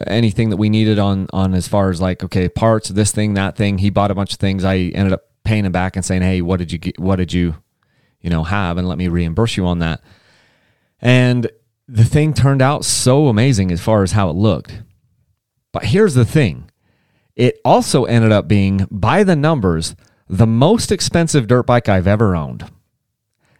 anything 0.06 0.50
that 0.50 0.56
we 0.56 0.68
needed 0.68 0.98
on 0.98 1.28
on 1.32 1.54
as 1.54 1.66
far 1.66 1.90
as 1.90 2.00
like 2.00 2.22
okay 2.22 2.48
parts 2.48 2.88
this 2.90 3.10
thing 3.10 3.34
that 3.34 3.56
thing 3.56 3.76
he 3.78 3.90
bought 3.90 4.10
a 4.10 4.14
bunch 4.14 4.32
of 4.32 4.38
things 4.38 4.64
i 4.64 4.76
ended 4.76 5.12
up 5.12 5.24
paying 5.44 5.64
him 5.64 5.72
back 5.72 5.96
and 5.96 6.04
saying 6.04 6.22
hey 6.22 6.40
what 6.40 6.58
did 6.58 6.70
you 6.70 6.78
get 6.78 6.98
what 6.98 7.16
did 7.16 7.32
you 7.32 7.56
you 8.20 8.30
know 8.30 8.44
have 8.44 8.78
and 8.78 8.88
let 8.88 8.98
me 8.98 9.08
reimburse 9.08 9.56
you 9.56 9.66
on 9.66 9.78
that 9.78 10.00
and 11.00 11.50
the 11.88 12.04
thing 12.04 12.32
turned 12.32 12.62
out 12.62 12.84
so 12.84 13.28
amazing 13.28 13.70
as 13.72 13.80
far 13.80 14.02
as 14.02 14.12
how 14.12 14.30
it 14.30 14.34
looked 14.34 14.82
but 15.72 15.84
here's 15.84 16.14
the 16.14 16.24
thing 16.24 16.70
it 17.40 17.58
also 17.64 18.04
ended 18.04 18.32
up 18.32 18.48
being, 18.48 18.86
by 18.90 19.24
the 19.24 19.34
numbers, 19.34 19.96
the 20.28 20.46
most 20.46 20.92
expensive 20.92 21.46
dirt 21.46 21.64
bike 21.64 21.88
I've 21.88 22.06
ever 22.06 22.36
owned. 22.36 22.70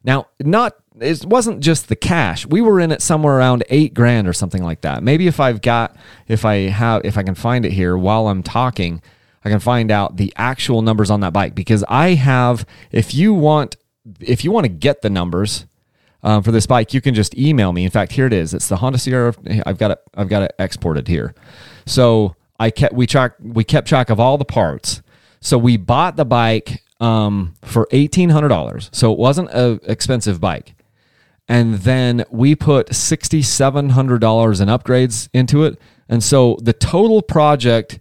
Now, 0.04 0.26
not 0.38 0.76
it 1.00 1.24
wasn't 1.24 1.60
just 1.60 1.88
the 1.88 1.96
cash. 1.96 2.44
We 2.44 2.60
were 2.60 2.78
in 2.78 2.92
it 2.92 3.00
somewhere 3.00 3.38
around 3.38 3.64
eight 3.70 3.94
grand 3.94 4.28
or 4.28 4.34
something 4.34 4.62
like 4.62 4.82
that. 4.82 5.02
Maybe 5.02 5.26
if 5.28 5.40
I've 5.40 5.62
got 5.62 5.96
if 6.28 6.44
I 6.44 6.68
have 6.68 7.06
if 7.06 7.16
I 7.16 7.22
can 7.22 7.34
find 7.34 7.64
it 7.64 7.72
here 7.72 7.96
while 7.96 8.28
I'm 8.28 8.42
talking, 8.42 9.00
I 9.46 9.48
can 9.48 9.60
find 9.60 9.90
out 9.90 10.18
the 10.18 10.30
actual 10.36 10.82
numbers 10.82 11.10
on 11.10 11.20
that 11.20 11.32
bike 11.32 11.54
because 11.54 11.82
I 11.88 12.10
have. 12.14 12.66
If 12.92 13.14
you 13.14 13.32
want, 13.32 13.76
if 14.20 14.44
you 14.44 14.50
want 14.50 14.64
to 14.64 14.68
get 14.68 15.02
the 15.02 15.10
numbers 15.10 15.66
um, 16.22 16.42
for 16.42 16.52
this 16.52 16.66
bike, 16.66 16.92
you 16.92 17.00
can 17.00 17.14
just 17.14 17.36
email 17.36 17.72
me. 17.72 17.84
In 17.84 17.90
fact, 17.90 18.12
here 18.12 18.26
it 18.26 18.32
is. 18.32 18.54
It's 18.54 18.68
the 18.68 18.76
Honda 18.76 18.98
CR. 18.98 19.38
I've 19.66 19.78
got 19.78 19.92
it. 19.92 19.98
I've 20.14 20.28
got 20.28 20.42
it 20.42 20.54
exported 20.58 21.08
here. 21.08 21.34
So 21.86 22.36
I 22.58 22.70
kept 22.70 22.94
we 22.94 23.06
track 23.06 23.34
we 23.40 23.64
kept 23.64 23.88
track 23.88 24.10
of 24.10 24.20
all 24.20 24.38
the 24.38 24.44
parts. 24.44 25.02
So 25.40 25.56
we 25.56 25.76
bought 25.76 26.16
the 26.16 26.26
bike 26.26 26.82
um, 27.00 27.54
for 27.62 27.88
eighteen 27.90 28.30
hundred 28.30 28.48
dollars. 28.48 28.90
So 28.92 29.12
it 29.12 29.18
wasn't 29.18 29.50
an 29.50 29.80
expensive 29.84 30.40
bike. 30.40 30.74
And 31.48 31.76
then 31.76 32.24
we 32.30 32.54
put 32.54 32.94
sixty 32.94 33.42
seven 33.42 33.90
hundred 33.90 34.20
dollars 34.20 34.60
in 34.60 34.68
upgrades 34.68 35.28
into 35.32 35.64
it. 35.64 35.80
And 36.08 36.22
so 36.22 36.58
the 36.62 36.72
total 36.72 37.22
project 37.22 37.98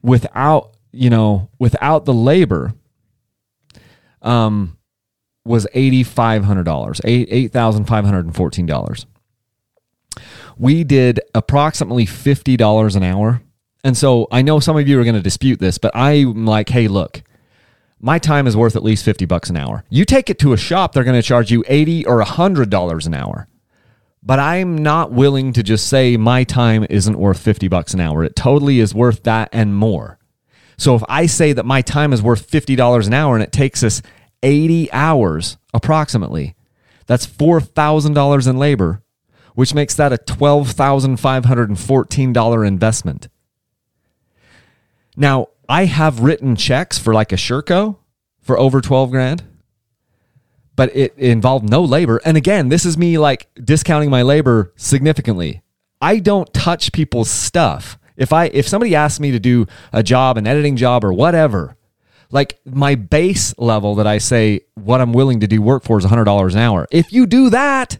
without 0.00 0.76
you 0.92 1.10
know 1.10 1.50
without 1.58 2.04
the 2.04 2.14
labor 2.14 2.74
um 4.20 4.76
was 5.44 5.66
eighty 5.74 6.02
five 6.02 6.44
hundred 6.44 6.64
dollars 6.64 7.00
eight 7.04 7.28
eight 7.30 7.52
thousand 7.52 7.86
five 7.86 8.04
hundred 8.04 8.24
and 8.24 8.34
fourteen 8.34 8.66
dollars 8.66 9.06
we 10.56 10.84
did 10.84 11.20
approximately 11.34 12.06
fifty 12.06 12.56
dollars 12.56 12.94
an 12.94 13.02
hour 13.02 13.42
and 13.84 13.96
so 13.96 14.28
I 14.30 14.42
know 14.42 14.60
some 14.60 14.76
of 14.76 14.86
you 14.86 15.00
are 15.00 15.04
going 15.04 15.16
to 15.16 15.22
dispute 15.22 15.58
this, 15.58 15.78
but 15.78 15.94
I'm 15.94 16.46
like, 16.46 16.68
hey, 16.68 16.86
look, 16.88 17.22
my 18.00 18.18
time 18.18 18.46
is 18.46 18.56
worth 18.56 18.76
at 18.76 18.82
least 18.82 19.04
50 19.04 19.24
bucks 19.26 19.50
an 19.50 19.56
hour. 19.56 19.84
You 19.90 20.04
take 20.04 20.30
it 20.30 20.38
to 20.40 20.52
a 20.52 20.56
shop, 20.56 20.92
they're 20.92 21.04
going 21.04 21.20
to 21.20 21.26
charge 21.26 21.50
you 21.50 21.64
80 21.66 22.06
or 22.06 22.22
$100 22.22 23.06
an 23.06 23.14
hour. 23.14 23.48
But 24.22 24.38
I'm 24.38 24.78
not 24.78 25.10
willing 25.10 25.52
to 25.54 25.64
just 25.64 25.88
say 25.88 26.16
my 26.16 26.44
time 26.44 26.86
isn't 26.88 27.18
worth 27.18 27.40
50 27.40 27.66
bucks 27.66 27.92
an 27.92 28.00
hour. 28.00 28.22
It 28.22 28.36
totally 28.36 28.78
is 28.78 28.94
worth 28.94 29.24
that 29.24 29.48
and 29.52 29.74
more. 29.74 30.18
So 30.78 30.94
if 30.94 31.02
I 31.08 31.26
say 31.26 31.52
that 31.52 31.66
my 31.66 31.82
time 31.82 32.12
is 32.12 32.22
worth 32.22 32.48
$50 32.48 33.06
an 33.06 33.14
hour 33.14 33.34
and 33.34 33.42
it 33.42 33.50
takes 33.50 33.82
us 33.82 34.00
80 34.42 34.92
hours 34.92 35.56
approximately, 35.72 36.54
that's 37.06 37.26
$4,000 37.26 38.48
in 38.48 38.58
labor, 38.58 39.02
which 39.54 39.74
makes 39.74 39.94
that 39.94 40.12
a 40.12 40.18
$12,514 40.18 42.66
investment. 42.66 43.28
Now, 45.16 45.48
I 45.68 45.86
have 45.86 46.20
written 46.20 46.56
checks 46.56 46.98
for 46.98 47.14
like 47.14 47.32
a 47.32 47.36
Sherco 47.36 47.98
for 48.40 48.58
over 48.58 48.80
12 48.80 49.10
grand, 49.10 49.42
but 50.74 50.94
it 50.96 51.16
involved 51.16 51.68
no 51.68 51.82
labor. 51.82 52.20
And 52.24 52.36
again, 52.36 52.68
this 52.68 52.84
is 52.84 52.98
me 52.98 53.18
like 53.18 53.48
discounting 53.62 54.10
my 54.10 54.22
labor 54.22 54.72
significantly. 54.76 55.62
I 56.00 56.18
don't 56.18 56.52
touch 56.52 56.92
people's 56.92 57.30
stuff. 57.30 57.98
If 58.16 58.32
I 58.32 58.46
if 58.46 58.68
somebody 58.68 58.94
asks 58.94 59.20
me 59.20 59.30
to 59.30 59.38
do 59.38 59.66
a 59.92 60.02
job, 60.02 60.36
an 60.36 60.46
editing 60.46 60.76
job 60.76 61.04
or 61.04 61.12
whatever, 61.12 61.76
like 62.32 62.58
my 62.64 62.94
base 62.94 63.56
level 63.58 63.94
that 63.96 64.06
I 64.06 64.18
say 64.18 64.62
what 64.74 65.00
I'm 65.00 65.12
willing 65.12 65.40
to 65.40 65.46
do 65.46 65.62
work 65.62 65.84
for 65.84 65.98
is 65.98 66.04
$100 66.04 66.52
an 66.52 66.58
hour. 66.58 66.88
If 66.90 67.12
you 67.12 67.26
do 67.26 67.50
that, 67.50 67.98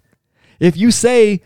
if 0.59 0.77
you 0.77 0.90
say 0.90 1.42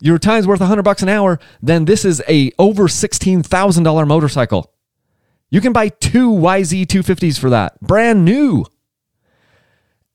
your 0.00 0.18
time's 0.18 0.46
worth 0.46 0.60
100 0.60 0.82
bucks 0.82 1.02
an 1.02 1.08
hour, 1.08 1.40
then 1.60 1.84
this 1.84 2.04
is 2.04 2.22
a 2.28 2.52
over 2.58 2.84
$16,000 2.84 4.06
motorcycle. 4.06 4.72
You 5.50 5.60
can 5.60 5.72
buy 5.72 5.88
two 5.88 6.30
YZ250s 6.30 7.38
for 7.38 7.50
that, 7.50 7.78
brand 7.80 8.24
new. 8.24 8.64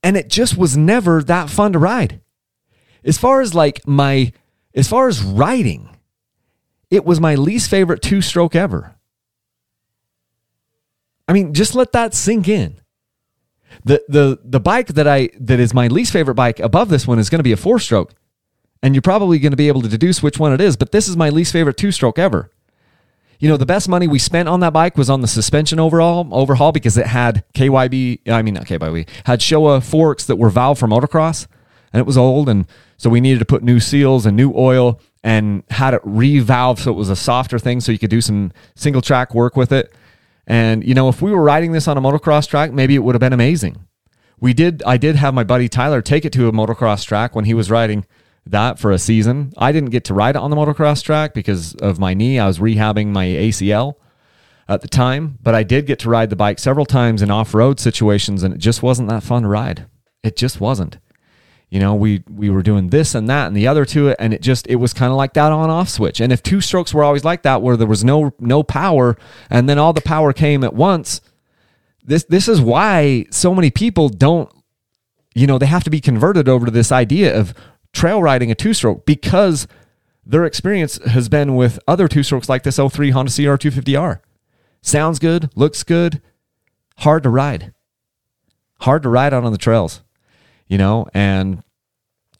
And 0.01 0.15
it 0.15 0.29
just 0.29 0.57
was 0.57 0.77
never 0.77 1.21
that 1.23 1.49
fun 1.49 1.73
to 1.73 1.79
ride. 1.79 2.21
As 3.03 3.17
far 3.17 3.41
as 3.41 3.53
like 3.53 3.85
my, 3.85 4.31
as 4.73 4.87
far 4.87 5.09
as 5.09 5.21
riding, 5.21 5.89
it 6.89 7.03
was 7.03 7.19
my 7.19 7.35
least 7.35 7.69
favorite 7.69 8.01
two 8.01 8.21
stroke 8.21 8.55
ever. 8.55 8.96
I 11.27 11.33
mean, 11.33 11.53
just 11.53 11.75
let 11.75 11.91
that 11.91 12.13
sink 12.13 12.47
in. 12.47 12.79
The, 13.83 14.03
the, 14.07 14.39
the 14.43 14.59
bike 14.59 14.87
that 14.87 15.07
I 15.07 15.29
that 15.39 15.59
is 15.59 15.73
my 15.73 15.87
least 15.87 16.11
favorite 16.11 16.35
bike 16.35 16.59
above 16.59 16.89
this 16.89 17.05
one 17.05 17.19
is 17.19 17.29
going 17.29 17.39
to 17.39 17.43
be 17.43 17.51
a 17.51 17.57
four 17.57 17.79
stroke. 17.79 18.13
And 18.81 18.93
you're 18.93 19.01
probably 19.01 19.39
going 19.39 19.51
to 19.51 19.57
be 19.57 19.67
able 19.67 19.81
to 19.81 19.89
deduce 19.89 20.21
which 20.21 20.39
one 20.39 20.53
it 20.53 20.61
is, 20.61 20.77
but 20.77 20.91
this 20.91 21.07
is 21.07 21.17
my 21.17 21.29
least 21.29 21.51
favorite 21.51 21.77
two 21.77 21.91
stroke 21.91 22.19
ever. 22.19 22.51
You 23.39 23.49
know, 23.49 23.57
the 23.57 23.65
best 23.65 23.87
money 23.87 24.07
we 24.07 24.19
spent 24.19 24.49
on 24.49 24.61
that 24.61 24.73
bike 24.73 24.97
was 24.97 25.09
on 25.09 25.21
the 25.21 25.27
suspension 25.27 25.79
overall 25.79 26.27
overhaul 26.31 26.71
because 26.71 26.97
it 26.97 27.07
had 27.07 27.43
KYB, 27.53 28.27
I 28.27 28.41
mean 28.41 28.55
not 28.55 28.65
KYB, 28.65 29.07
had 29.25 29.41
Showa 29.41 29.83
forks 29.83 30.25
that 30.25 30.37
were 30.37 30.49
valve 30.49 30.79
for 30.79 30.87
motocross, 30.87 31.47
and 31.93 31.99
it 31.99 32.05
was 32.05 32.17
old, 32.17 32.49
and 32.49 32.65
so 32.97 33.09
we 33.09 33.21
needed 33.21 33.39
to 33.39 33.45
put 33.45 33.63
new 33.63 33.79
seals 33.79 34.25
and 34.25 34.35
new 34.35 34.53
oil 34.55 34.99
and 35.23 35.63
had 35.69 35.93
it 35.93 36.01
revalve 36.03 36.79
so 36.79 36.91
it 36.91 36.95
was 36.95 37.09
a 37.09 37.15
softer 37.15 37.59
thing 37.59 37.79
so 37.79 37.91
you 37.91 37.99
could 37.99 38.09
do 38.09 38.21
some 38.21 38.51
single 38.75 39.01
track 39.01 39.35
work 39.35 39.55
with 39.55 39.71
it. 39.71 39.93
And 40.47 40.83
you 40.87 40.95
know, 40.95 41.09
if 41.09 41.21
we 41.21 41.31
were 41.31 41.43
riding 41.43 41.73
this 41.73 41.87
on 41.87 41.97
a 41.97 42.01
motocross 42.01 42.47
track, 42.47 42.71
maybe 42.71 42.95
it 42.95 42.99
would 42.99 43.13
have 43.13 43.19
been 43.19 43.33
amazing. 43.33 43.85
We 44.39 44.53
did 44.53 44.81
I 44.83 44.97
did 44.97 45.17
have 45.17 45.33
my 45.33 45.43
buddy 45.43 45.67
Tyler 45.67 46.01
take 46.01 46.23
it 46.23 46.31
to 46.33 46.47
a 46.47 46.51
motocross 46.51 47.05
track 47.05 47.35
when 47.35 47.45
he 47.45 47.53
was 47.53 47.69
riding 47.69 48.05
that 48.45 48.79
for 48.79 48.91
a 48.91 48.99
season. 48.99 49.51
I 49.57 49.71
didn't 49.71 49.89
get 49.89 50.05
to 50.05 50.13
ride 50.13 50.35
it 50.35 50.41
on 50.41 50.49
the 50.49 50.55
motocross 50.55 51.03
track 51.03 51.33
because 51.33 51.75
of 51.75 51.99
my 51.99 52.13
knee. 52.13 52.39
I 52.39 52.47
was 52.47 52.59
rehabbing 52.59 53.07
my 53.07 53.25
ACL 53.25 53.95
at 54.69 54.81
the 54.81 54.87
time, 54.87 55.37
but 55.41 55.53
I 55.53 55.63
did 55.63 55.85
get 55.85 55.99
to 55.99 56.09
ride 56.09 56.29
the 56.29 56.35
bike 56.35 56.59
several 56.59 56.85
times 56.85 57.21
in 57.21 57.31
off-road 57.31 57.79
situations 57.79 58.43
and 58.43 58.53
it 58.53 58.59
just 58.59 58.81
wasn't 58.81 59.09
that 59.09 59.23
fun 59.23 59.41
to 59.41 59.49
ride. 59.49 59.87
It 60.23 60.37
just 60.37 60.61
wasn't. 60.61 60.97
You 61.69 61.79
know, 61.79 61.95
we 61.95 62.23
we 62.29 62.49
were 62.49 62.61
doing 62.61 62.89
this 62.89 63.13
and 63.13 63.29
that 63.29 63.47
and 63.47 63.55
the 63.55 63.67
other 63.67 63.83
to 63.85 64.07
it 64.07 64.15
and 64.19 64.33
it 64.33 64.41
just 64.41 64.67
it 64.67 64.77
was 64.77 64.93
kind 64.93 65.11
of 65.11 65.17
like 65.17 65.33
that 65.33 65.51
on 65.51 65.69
off 65.69 65.89
switch. 65.89 66.21
And 66.21 66.31
if 66.31 66.41
two 66.41 66.61
strokes 66.61 66.93
were 66.93 67.03
always 67.03 67.25
like 67.25 67.43
that 67.43 67.61
where 67.61 67.75
there 67.75 67.87
was 67.87 68.03
no 68.03 68.33
no 68.39 68.63
power 68.63 69.17
and 69.49 69.67
then 69.67 69.77
all 69.77 69.91
the 69.91 70.01
power 70.01 70.31
came 70.31 70.63
at 70.63 70.73
once, 70.73 71.19
this 72.03 72.23
this 72.23 72.47
is 72.47 72.61
why 72.61 73.25
so 73.31 73.53
many 73.53 73.69
people 73.69 74.07
don't 74.07 74.49
you 75.37 75.45
know, 75.45 75.59
they 75.59 75.67
have 75.67 75.83
to 75.83 75.91
be 75.91 76.01
converted 76.01 76.49
over 76.49 76.65
to 76.65 76.71
this 76.71 76.91
idea 76.91 77.37
of 77.37 77.53
trail 77.93 78.23
riding 78.23 78.49
a 78.49 78.55
two 78.55 78.73
stroke 78.73 79.05
because 79.05 79.67
their 80.25 80.45
experience 80.45 80.97
has 81.05 81.29
been 81.29 81.55
with 81.55 81.79
other 81.87 82.07
two 82.07 82.23
strokes 82.23 82.49
like 82.49 82.63
this 82.63 82.77
03 82.77 83.11
Honda 83.11 83.31
CR 83.31 83.55
250R. 83.55 84.19
Sounds 84.81 85.19
good, 85.19 85.51
looks 85.55 85.83
good, 85.83 86.21
hard 86.99 87.21
to 87.21 87.29
ride. 87.29 87.73
Hard 88.81 89.03
to 89.03 89.09
ride 89.09 89.33
out 89.33 89.43
on 89.43 89.51
the 89.51 89.57
trails, 89.59 90.01
you 90.67 90.77
know, 90.77 91.07
and 91.13 91.63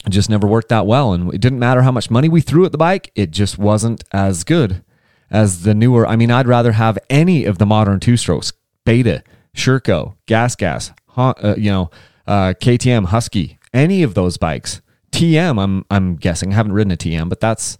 it 0.06 0.10
just 0.10 0.30
never 0.30 0.48
worked 0.48 0.72
out 0.72 0.88
well. 0.88 1.14
And 1.14 1.34
it 1.34 1.42
didn't 1.42 1.60
matter 1.60 1.82
how 1.82 1.92
much 1.92 2.10
money 2.10 2.30
we 2.30 2.42
threw 2.42 2.66
at 2.66 2.72
the 2.72 2.78
bike, 2.78 3.12
it 3.16 3.32
just 3.32 3.58
wasn't 3.58 4.04
as 4.12 4.44
good 4.44 4.84
as 5.30 5.64
the 5.64 5.74
newer. 5.74 6.08
I 6.08 6.16
mean, 6.16 6.32
I'd 6.32 6.48
rather 6.48 6.74
have 6.74 6.98
any 7.10 7.46
of 7.46 7.58
the 7.58 7.66
modern 7.66 8.00
two 8.00 8.18
strokes 8.18 8.54
Beta, 8.86 9.24
Sherco, 9.56 10.16
Gas 10.26 10.56
Gas, 10.56 10.92
uh, 11.18 11.56
you 11.58 11.72
know, 11.72 11.92
uh, 12.26 12.54
KTM, 12.60 13.06
Husky, 13.06 13.60
any 13.74 14.04
of 14.04 14.14
those 14.14 14.38
bikes 14.38 14.82
TM. 15.12 15.62
I'm 15.62 15.86
I'm 15.90 16.16
guessing. 16.16 16.54
I 16.54 16.56
haven't 16.56 16.74
ridden 16.74 16.92
a 16.92 16.98
TM, 16.98 17.30
but 17.30 17.40
that's 17.40 17.78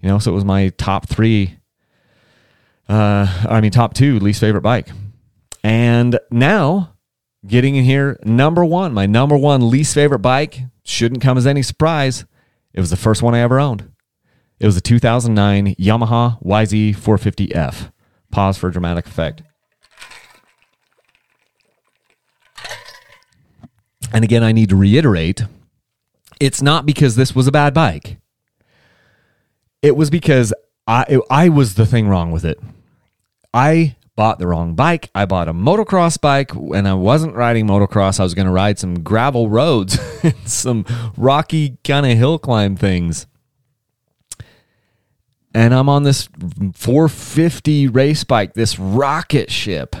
you 0.00 0.08
know, 0.08 0.18
so 0.18 0.32
it 0.32 0.34
was 0.34 0.44
my 0.44 0.68
top 0.70 1.08
three. 1.08 1.58
Uh, 2.88 3.46
I 3.48 3.60
mean, 3.60 3.70
top 3.70 3.94
two 3.94 4.18
least 4.20 4.40
favorite 4.40 4.60
bike, 4.60 4.88
and 5.62 6.18
now 6.30 6.93
getting 7.46 7.76
in 7.76 7.84
here, 7.84 8.18
number 8.24 8.64
one, 8.64 8.92
my 8.92 9.06
number 9.06 9.36
one 9.36 9.70
least 9.70 9.94
favorite 9.94 10.20
bike 10.20 10.62
shouldn't 10.84 11.22
come 11.22 11.38
as 11.38 11.46
any 11.46 11.62
surprise. 11.62 12.24
It 12.72 12.80
was 12.80 12.90
the 12.90 12.96
first 12.96 13.22
one 13.22 13.34
I 13.34 13.40
ever 13.40 13.60
owned. 13.60 13.90
It 14.60 14.66
was 14.66 14.76
a 14.76 14.80
2009 14.80 15.74
Yamaha 15.76 16.42
YZ450F. 16.42 17.92
Pause 18.30 18.58
for 18.58 18.70
dramatic 18.70 19.06
effect. 19.06 19.42
And 24.12 24.24
again, 24.24 24.44
I 24.44 24.52
need 24.52 24.68
to 24.68 24.76
reiterate 24.76 25.42
it's 26.40 26.62
not 26.62 26.86
because 26.86 27.16
this 27.16 27.34
was 27.34 27.46
a 27.46 27.52
bad 27.52 27.74
bike. 27.74 28.18
It 29.82 29.96
was 29.96 30.10
because 30.10 30.52
I, 30.86 31.18
I 31.30 31.48
was 31.48 31.74
the 31.74 31.86
thing 31.86 32.08
wrong 32.08 32.30
with 32.30 32.44
it. 32.44 32.58
I 33.52 33.96
bought 34.16 34.38
the 34.38 34.46
wrong 34.46 34.74
bike. 34.74 35.10
I 35.14 35.24
bought 35.24 35.48
a 35.48 35.52
motocross 35.52 36.20
bike 36.20 36.54
and 36.54 36.86
I 36.86 36.94
wasn't 36.94 37.34
riding 37.34 37.66
motocross. 37.66 38.20
I 38.20 38.22
was 38.22 38.34
going 38.34 38.46
to 38.46 38.52
ride 38.52 38.78
some 38.78 39.02
gravel 39.02 39.48
roads 39.48 39.98
and 40.22 40.48
some 40.48 40.84
rocky 41.16 41.78
kind 41.84 42.06
of 42.06 42.16
hill 42.16 42.38
climb 42.38 42.76
things. 42.76 43.26
And 45.52 45.72
I'm 45.72 45.88
on 45.88 46.02
this 46.02 46.28
450 46.74 47.88
race 47.88 48.24
bike, 48.24 48.54
this 48.54 48.78
rocket 48.78 49.50
ship. 49.50 49.94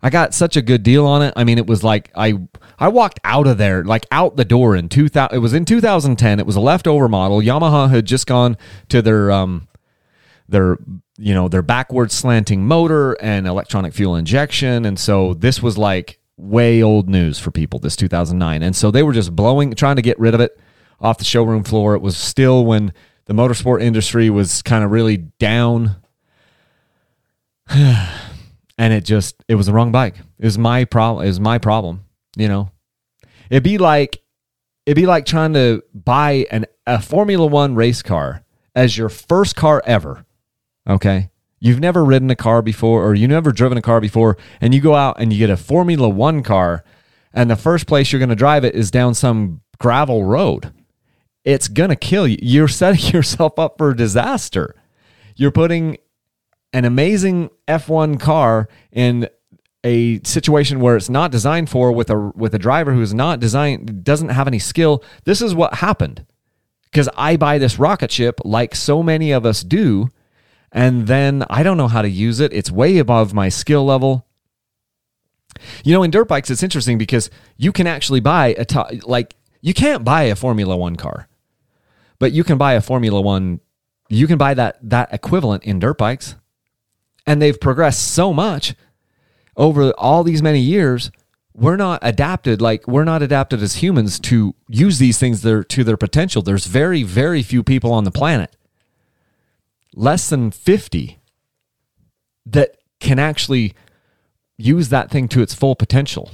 I 0.00 0.10
got 0.10 0.34
such 0.34 0.56
a 0.56 0.62
good 0.62 0.82
deal 0.82 1.06
on 1.06 1.22
it. 1.22 1.32
I 1.34 1.44
mean, 1.44 1.56
it 1.56 1.66
was 1.66 1.82
like 1.82 2.10
I 2.14 2.34
I 2.78 2.88
walked 2.88 3.20
out 3.24 3.46
of 3.46 3.56
there, 3.56 3.84
like 3.84 4.04
out 4.10 4.36
the 4.36 4.44
door 4.44 4.76
in 4.76 4.90
2000. 4.90 5.34
It 5.34 5.38
was 5.38 5.54
in 5.54 5.64
2010. 5.64 6.40
It 6.40 6.46
was 6.46 6.56
a 6.56 6.60
leftover 6.60 7.08
model. 7.08 7.40
Yamaha 7.40 7.88
had 7.88 8.04
just 8.04 8.26
gone 8.26 8.58
to 8.90 9.00
their 9.00 9.30
um 9.30 9.66
their 10.46 10.78
you 11.18 11.34
know 11.34 11.48
their 11.48 11.62
backward 11.62 12.10
slanting 12.10 12.66
motor 12.66 13.12
and 13.14 13.46
electronic 13.46 13.92
fuel 13.92 14.16
injection, 14.16 14.84
and 14.84 14.98
so 14.98 15.34
this 15.34 15.62
was 15.62 15.78
like 15.78 16.18
way 16.36 16.82
old 16.82 17.08
news 17.08 17.38
for 17.38 17.50
people. 17.50 17.78
This 17.78 17.96
2009, 17.96 18.62
and 18.62 18.74
so 18.74 18.90
they 18.90 19.02
were 19.02 19.12
just 19.12 19.34
blowing, 19.34 19.74
trying 19.74 19.96
to 19.96 20.02
get 20.02 20.18
rid 20.18 20.34
of 20.34 20.40
it 20.40 20.58
off 21.00 21.18
the 21.18 21.24
showroom 21.24 21.64
floor. 21.64 21.94
It 21.94 22.02
was 22.02 22.16
still 22.16 22.64
when 22.64 22.92
the 23.26 23.34
motorsport 23.34 23.82
industry 23.82 24.30
was 24.30 24.62
kind 24.62 24.84
of 24.84 24.90
really 24.90 25.16
down. 25.18 25.96
and 27.70 28.92
it 28.92 29.04
just 29.04 29.36
it 29.48 29.54
was 29.54 29.66
the 29.66 29.72
wrong 29.72 29.92
bike. 29.92 30.16
It 30.38 30.44
was 30.44 30.58
my 30.58 30.84
problem. 30.84 31.24
It 31.24 31.28
was 31.28 31.40
my 31.40 31.58
problem. 31.58 32.04
You 32.36 32.48
know, 32.48 32.70
it'd 33.50 33.62
be 33.62 33.78
like 33.78 34.22
it'd 34.86 34.96
be 34.96 35.06
like 35.06 35.26
trying 35.26 35.54
to 35.54 35.82
buy 35.94 36.46
an 36.50 36.66
a 36.86 37.00
Formula 37.00 37.46
One 37.46 37.74
race 37.74 38.02
car 38.02 38.44
as 38.74 38.98
your 38.98 39.08
first 39.08 39.56
car 39.56 39.82
ever. 39.86 40.23
Okay, 40.88 41.30
you've 41.60 41.80
never 41.80 42.04
ridden 42.04 42.30
a 42.30 42.36
car 42.36 42.62
before, 42.62 43.04
or 43.04 43.14
you 43.14 43.26
never 43.26 43.52
driven 43.52 43.78
a 43.78 43.82
car 43.82 44.00
before, 44.00 44.36
and 44.60 44.74
you 44.74 44.80
go 44.80 44.94
out 44.94 45.16
and 45.18 45.32
you 45.32 45.38
get 45.38 45.50
a 45.50 45.56
Formula 45.56 46.08
One 46.08 46.42
car, 46.42 46.84
and 47.32 47.50
the 47.50 47.56
first 47.56 47.86
place 47.86 48.12
you're 48.12 48.20
going 48.20 48.28
to 48.28 48.34
drive 48.34 48.64
it 48.64 48.74
is 48.74 48.90
down 48.90 49.14
some 49.14 49.62
gravel 49.78 50.24
road. 50.24 50.72
It's 51.44 51.68
gonna 51.68 51.96
kill 51.96 52.26
you. 52.26 52.38
You're 52.40 52.68
setting 52.82 53.12
yourself 53.12 53.58
up 53.58 53.78
for 53.78 53.94
disaster. 53.94 54.74
You're 55.36 55.50
putting 55.50 55.98
an 56.72 56.84
amazing 56.84 57.50
F1 57.68 58.18
car 58.18 58.68
in 58.92 59.28
a 59.84 60.20
situation 60.24 60.80
where 60.80 60.96
it's 60.96 61.10
not 61.10 61.30
designed 61.30 61.68
for 61.68 61.92
with 61.92 62.08
a 62.08 62.32
with 62.34 62.54
a 62.54 62.58
driver 62.58 62.94
who 62.94 63.02
is 63.02 63.12
not 63.12 63.38
designed 63.38 64.02
doesn't 64.02 64.30
have 64.30 64.48
any 64.48 64.58
skill. 64.58 65.04
This 65.24 65.42
is 65.42 65.54
what 65.54 65.74
happened. 65.74 66.24
Because 66.84 67.08
I 67.16 67.36
buy 67.36 67.58
this 67.58 67.78
rocket 67.78 68.10
ship 68.12 68.40
like 68.44 68.74
so 68.74 69.02
many 69.02 69.32
of 69.32 69.44
us 69.44 69.62
do, 69.62 70.10
and 70.74 71.06
then 71.06 71.44
I 71.48 71.62
don't 71.62 71.76
know 71.76 71.88
how 71.88 72.02
to 72.02 72.10
use 72.10 72.40
it. 72.40 72.52
It's 72.52 72.70
way 72.70 72.98
above 72.98 73.32
my 73.32 73.48
skill 73.48 73.84
level. 73.86 74.26
You 75.84 75.94
know, 75.94 76.02
in 76.02 76.10
dirt 76.10 76.26
bikes, 76.26 76.50
it's 76.50 76.64
interesting 76.64 76.98
because 76.98 77.30
you 77.56 77.72
can 77.72 77.86
actually 77.86 78.20
buy 78.20 78.56
a 78.58 78.64
top, 78.64 78.90
like 79.04 79.36
you 79.60 79.72
can't 79.72 80.04
buy 80.04 80.24
a 80.24 80.34
Formula 80.34 80.76
One 80.76 80.96
car, 80.96 81.28
but 82.18 82.32
you 82.32 82.42
can 82.42 82.58
buy 82.58 82.72
a 82.74 82.80
Formula 82.80 83.20
One. 83.20 83.60
You 84.10 84.26
can 84.26 84.36
buy 84.36 84.52
that 84.54 84.78
that 84.82 85.14
equivalent 85.14 85.62
in 85.62 85.78
dirt 85.78 85.96
bikes 85.96 86.34
and 87.26 87.40
they've 87.40 87.60
progressed 87.60 88.12
so 88.12 88.32
much 88.32 88.74
over 89.56 89.92
all 89.92 90.24
these 90.24 90.42
many 90.42 90.60
years 90.60 91.10
we're 91.54 91.76
not 91.76 92.00
adapted 92.02 92.60
like 92.60 92.86
we're 92.88 93.04
not 93.04 93.22
adapted 93.22 93.62
as 93.62 93.76
humans 93.76 94.18
to 94.18 94.54
use 94.68 94.98
these 94.98 95.18
things 95.18 95.42
their, 95.42 95.62
to 95.62 95.84
their 95.84 95.96
potential 95.96 96.42
there's 96.42 96.66
very 96.66 97.02
very 97.02 97.42
few 97.42 97.62
people 97.62 97.92
on 97.92 98.04
the 98.04 98.10
planet 98.10 98.54
less 99.94 100.28
than 100.28 100.50
50 100.50 101.18
that 102.46 102.76
can 103.00 103.18
actually 103.18 103.74
use 104.56 104.88
that 104.90 105.10
thing 105.10 105.28
to 105.28 105.42
its 105.42 105.54
full 105.54 105.74
potential 105.74 106.30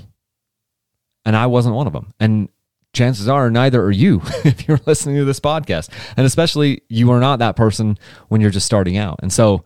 and 1.24 1.36
i 1.36 1.46
wasn't 1.46 1.74
one 1.74 1.86
of 1.86 1.92
them 1.92 2.12
and 2.20 2.48
chances 2.92 3.28
are 3.28 3.50
neither 3.50 3.82
are 3.82 3.90
you 3.90 4.20
if 4.44 4.66
you're 4.66 4.80
listening 4.86 5.16
to 5.16 5.24
this 5.24 5.40
podcast 5.40 5.88
and 6.16 6.26
especially 6.26 6.82
you 6.88 7.10
are 7.10 7.20
not 7.20 7.38
that 7.38 7.56
person 7.56 7.98
when 8.28 8.40
you're 8.40 8.50
just 8.50 8.66
starting 8.66 8.96
out 8.96 9.18
and 9.22 9.32
so 9.32 9.64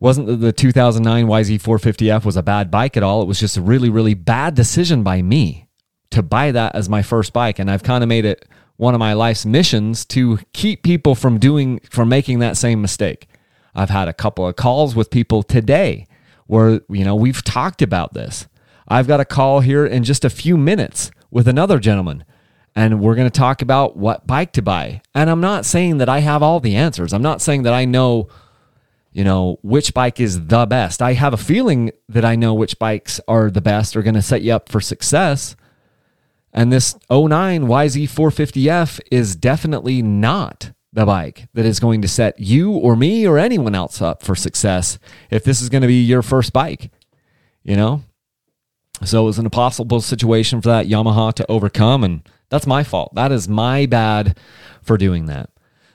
wasn't 0.00 0.40
the 0.40 0.52
2009 0.52 1.26
YZ450F 1.26 2.24
was 2.24 2.36
a 2.36 2.42
bad 2.42 2.70
bike 2.70 2.96
at 2.96 3.02
all. 3.02 3.22
It 3.22 3.26
was 3.26 3.40
just 3.40 3.56
a 3.56 3.62
really, 3.62 3.88
really 3.88 4.14
bad 4.14 4.54
decision 4.54 5.02
by 5.02 5.22
me 5.22 5.68
to 6.10 6.22
buy 6.22 6.52
that 6.52 6.74
as 6.74 6.88
my 6.88 7.02
first 7.02 7.32
bike. 7.32 7.58
And 7.58 7.70
I've 7.70 7.82
kind 7.82 8.02
of 8.02 8.08
made 8.08 8.24
it 8.24 8.46
one 8.76 8.94
of 8.94 8.98
my 8.98 9.12
life's 9.12 9.46
missions 9.46 10.04
to 10.06 10.38
keep 10.52 10.82
people 10.82 11.14
from 11.14 11.38
doing, 11.38 11.80
from 11.90 12.08
making 12.08 12.40
that 12.40 12.56
same 12.56 12.82
mistake. 12.82 13.28
I've 13.74 13.90
had 13.90 14.08
a 14.08 14.12
couple 14.12 14.46
of 14.46 14.56
calls 14.56 14.94
with 14.94 15.10
people 15.10 15.42
today 15.42 16.06
where, 16.46 16.80
you 16.88 17.04
know, 17.04 17.14
we've 17.14 17.42
talked 17.42 17.82
about 17.82 18.14
this. 18.14 18.46
I've 18.86 19.06
got 19.06 19.20
a 19.20 19.24
call 19.24 19.60
here 19.60 19.86
in 19.86 20.04
just 20.04 20.24
a 20.24 20.30
few 20.30 20.56
minutes 20.56 21.10
with 21.30 21.48
another 21.48 21.78
gentleman 21.78 22.24
and 22.76 23.00
we're 23.00 23.14
going 23.14 23.30
to 23.30 23.38
talk 23.38 23.62
about 23.62 23.96
what 23.96 24.26
bike 24.26 24.52
to 24.52 24.62
buy. 24.62 25.00
And 25.14 25.30
I'm 25.30 25.40
not 25.40 25.64
saying 25.64 25.98
that 25.98 26.08
I 26.08 26.20
have 26.20 26.42
all 26.42 26.60
the 26.60 26.74
answers. 26.74 27.12
I'm 27.12 27.22
not 27.22 27.40
saying 27.40 27.62
that 27.62 27.72
I 27.72 27.84
know 27.84 28.28
you 29.14 29.22
know, 29.22 29.60
which 29.62 29.94
bike 29.94 30.18
is 30.18 30.48
the 30.48 30.66
best. 30.66 31.00
I 31.00 31.12
have 31.12 31.32
a 31.32 31.38
feeling 31.38 31.92
that 32.08 32.24
I 32.24 32.34
know 32.34 32.52
which 32.52 32.80
bikes 32.80 33.20
are 33.28 33.48
the 33.48 33.60
best, 33.60 33.96
are 33.96 34.02
going 34.02 34.14
to 34.14 34.22
set 34.22 34.42
you 34.42 34.52
up 34.52 34.68
for 34.68 34.80
success. 34.80 35.54
And 36.54 36.72
this 36.72 36.94
09 37.10 37.64
YZ450F 37.64 39.00
is 39.10 39.34
definitely 39.34 40.00
not 40.00 40.70
the 40.92 41.04
bike 41.04 41.48
that 41.54 41.66
is 41.66 41.80
going 41.80 42.00
to 42.02 42.08
set 42.08 42.38
you 42.38 42.70
or 42.70 42.94
me 42.94 43.26
or 43.26 43.36
anyone 43.36 43.74
else 43.74 44.00
up 44.00 44.22
for 44.22 44.36
success 44.36 44.98
if 45.30 45.42
this 45.42 45.60
is 45.60 45.68
going 45.68 45.82
to 45.82 45.88
be 45.88 46.00
your 46.00 46.22
first 46.22 46.52
bike, 46.52 46.92
you 47.64 47.76
know? 47.76 48.04
So 49.02 49.22
it 49.22 49.26
was 49.26 49.38
an 49.40 49.46
impossible 49.46 50.00
situation 50.00 50.60
for 50.62 50.68
that 50.68 50.86
Yamaha 50.86 51.34
to 51.34 51.50
overcome. 51.50 52.04
And 52.04 52.28
that's 52.48 52.66
my 52.66 52.84
fault. 52.84 53.12
That 53.16 53.32
is 53.32 53.48
my 53.48 53.86
bad 53.86 54.38
for 54.82 54.96
doing 54.96 55.26
that. 55.26 55.50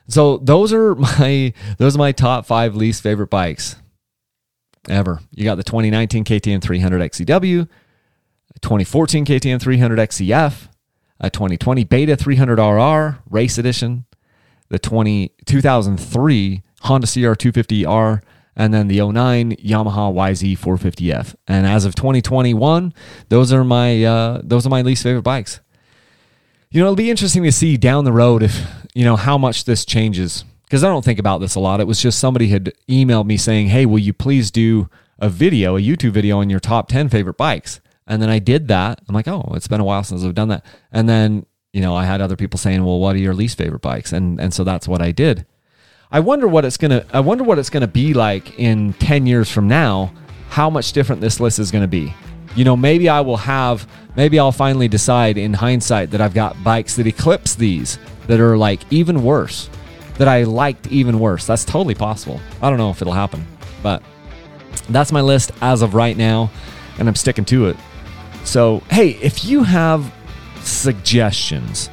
So 0.06 0.36
those 0.38 0.72
are 0.72 0.94
my 0.96 1.54
those 1.78 1.96
are 1.96 1.98
my 1.98 2.12
top 2.12 2.44
five 2.44 2.76
least 2.76 3.02
favorite 3.02 3.30
bikes 3.30 3.76
ever. 4.88 5.20
You 5.32 5.44
got 5.44 5.54
the 5.54 5.64
2019 5.64 6.24
KTM 6.24 6.60
300 6.60 7.00
XCW, 7.00 7.68
2014 8.60 9.24
KTM 9.24 9.60
300 9.60 9.98
XCF, 9.98 10.68
a 11.20 11.30
2020 11.30 11.84
Beta 11.84 12.16
300RR 12.16 13.18
Race 13.28 13.58
Edition, 13.58 14.04
the 14.68 14.78
20 14.78 15.32
2003 15.46 16.62
Honda 16.82 17.06
CR 17.06 17.34
250R, 17.34 18.22
and 18.56 18.74
then 18.74 18.88
the 18.88 19.00
09 19.00 19.52
Yamaha 19.56 20.12
YZ 20.12 20.58
450F. 20.58 21.34
And 21.46 21.66
as 21.66 21.84
of 21.84 21.94
2021, 21.94 22.92
those 23.28 23.52
are 23.52 23.64
my 23.64 24.04
uh, 24.04 24.40
those 24.42 24.66
are 24.66 24.70
my 24.70 24.82
least 24.82 25.02
favorite 25.02 25.22
bikes. 25.22 25.60
You 26.70 26.80
know, 26.80 26.86
it'll 26.86 26.96
be 26.96 27.10
interesting 27.10 27.42
to 27.42 27.50
see 27.50 27.76
down 27.76 28.04
the 28.04 28.12
road 28.12 28.44
if, 28.44 28.64
you 28.94 29.04
know, 29.04 29.16
how 29.16 29.36
much 29.36 29.64
this 29.64 29.84
changes. 29.84 30.44
Because 30.62 30.84
I 30.84 30.88
don't 30.88 31.04
think 31.04 31.18
about 31.18 31.38
this 31.38 31.56
a 31.56 31.60
lot. 31.60 31.80
It 31.80 31.88
was 31.88 32.00
just 32.00 32.20
somebody 32.20 32.46
had 32.48 32.72
emailed 32.88 33.26
me 33.26 33.36
saying, 33.36 33.68
hey, 33.68 33.86
will 33.86 33.98
you 33.98 34.12
please 34.12 34.52
do 34.52 34.88
a 35.18 35.28
video, 35.28 35.76
a 35.76 35.80
YouTube 35.80 36.12
video 36.12 36.38
on 36.38 36.48
your 36.48 36.60
top 36.60 36.86
10 36.86 37.08
favorite 37.08 37.36
bikes? 37.36 37.80
And 38.10 38.20
then 38.20 38.28
I 38.28 38.40
did 38.40 38.66
that. 38.68 39.00
I'm 39.08 39.14
like, 39.14 39.28
oh, 39.28 39.52
it's 39.54 39.68
been 39.68 39.80
a 39.80 39.84
while 39.84 40.02
since 40.02 40.24
I've 40.24 40.34
done 40.34 40.48
that. 40.48 40.66
And 40.90 41.08
then, 41.08 41.46
you 41.72 41.80
know, 41.80 41.94
I 41.94 42.04
had 42.04 42.20
other 42.20 42.34
people 42.34 42.58
saying, 42.58 42.84
well, 42.84 42.98
what 42.98 43.14
are 43.14 43.20
your 43.20 43.34
least 43.34 43.56
favorite 43.56 43.82
bikes? 43.82 44.12
And 44.12 44.40
and 44.40 44.52
so 44.52 44.64
that's 44.64 44.88
what 44.88 45.00
I 45.00 45.12
did. 45.12 45.46
I 46.10 46.18
wonder 46.18 46.48
what 46.48 46.64
it's 46.64 46.76
gonna 46.76 47.06
I 47.12 47.20
wonder 47.20 47.44
what 47.44 47.60
it's 47.60 47.70
gonna 47.70 47.86
be 47.86 48.12
like 48.12 48.58
in 48.58 48.94
10 48.94 49.28
years 49.28 49.48
from 49.48 49.68
now, 49.68 50.12
how 50.48 50.68
much 50.68 50.92
different 50.92 51.20
this 51.20 51.38
list 51.38 51.60
is 51.60 51.70
gonna 51.70 51.86
be. 51.86 52.12
You 52.56 52.64
know, 52.64 52.76
maybe 52.76 53.08
I 53.08 53.20
will 53.20 53.36
have 53.36 53.88
maybe 54.16 54.40
I'll 54.40 54.50
finally 54.50 54.88
decide 54.88 55.38
in 55.38 55.52
hindsight 55.52 56.10
that 56.10 56.20
I've 56.20 56.34
got 56.34 56.62
bikes 56.64 56.96
that 56.96 57.06
eclipse 57.06 57.54
these 57.54 57.96
that 58.26 58.40
are 58.40 58.58
like 58.58 58.80
even 58.90 59.22
worse, 59.22 59.70
that 60.18 60.26
I 60.26 60.42
liked 60.42 60.88
even 60.88 61.20
worse. 61.20 61.46
That's 61.46 61.64
totally 61.64 61.94
possible. 61.94 62.40
I 62.60 62.70
don't 62.70 62.78
know 62.78 62.90
if 62.90 63.00
it'll 63.00 63.12
happen, 63.12 63.46
but 63.84 64.02
that's 64.88 65.12
my 65.12 65.20
list 65.20 65.52
as 65.60 65.80
of 65.80 65.94
right 65.94 66.16
now, 66.16 66.50
and 66.98 67.06
I'm 67.06 67.14
sticking 67.14 67.44
to 67.44 67.68
it. 67.68 67.76
So, 68.44 68.82
hey, 68.90 69.10
if 69.22 69.44
you 69.44 69.62
have 69.62 70.12
suggestions 70.62 71.90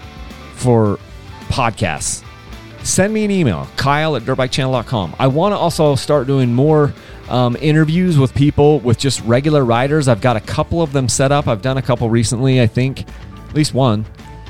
for 0.53 0.99
podcasts, 1.49 2.23
send 2.83 3.13
me 3.13 3.25
an 3.25 3.31
email, 3.31 3.67
kyle 3.77 4.15
at 4.15 4.23
dirtbikechannel.com. 4.23 5.15
I 5.19 5.27
want 5.27 5.53
to 5.53 5.57
also 5.57 5.95
start 5.95 6.27
doing 6.27 6.53
more 6.53 6.93
um, 7.29 7.57
interviews 7.60 8.17
with 8.17 8.33
people 8.33 8.79
with 8.79 8.97
just 8.97 9.21
regular 9.21 9.65
riders. 9.65 10.07
I've 10.07 10.21
got 10.21 10.38
a 10.38 10.41
couple 10.41 10.81
of 10.81 10.93
them 10.93 11.10
set 11.10 11.31
up. 11.31 11.47
I've 11.47 11.62
done 11.62 11.77
a 11.77 11.81
couple 11.81 12.10
recently, 12.10 12.62
I 12.62 12.67
think, 12.67 13.07
at 13.49 13.55
least 13.55 13.73
one. 13.73 14.05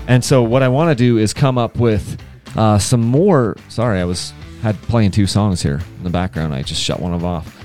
And 0.08 0.24
so 0.24 0.44
what 0.44 0.64
I 0.64 0.70
want 0.70 0.90
to 0.90 0.96
do 0.96 1.18
is 1.18 1.34
come 1.34 1.58
up 1.58 1.78
with 1.78 2.22
uh, 2.56 2.78
some 2.80 3.02
more. 3.02 3.58
Sorry, 3.70 4.00
I 4.00 4.06
was 4.06 4.32
had 4.62 4.80
playing 4.84 5.12
two 5.12 5.28
songs 5.28 5.62
here 5.62 5.82
in 5.98 6.04
the 6.04 6.10
background. 6.10 6.54
I 6.54 6.62
just 6.62 6.82
shut 6.82 7.00
one 7.00 7.14
of 7.14 7.26
off. 7.26 7.57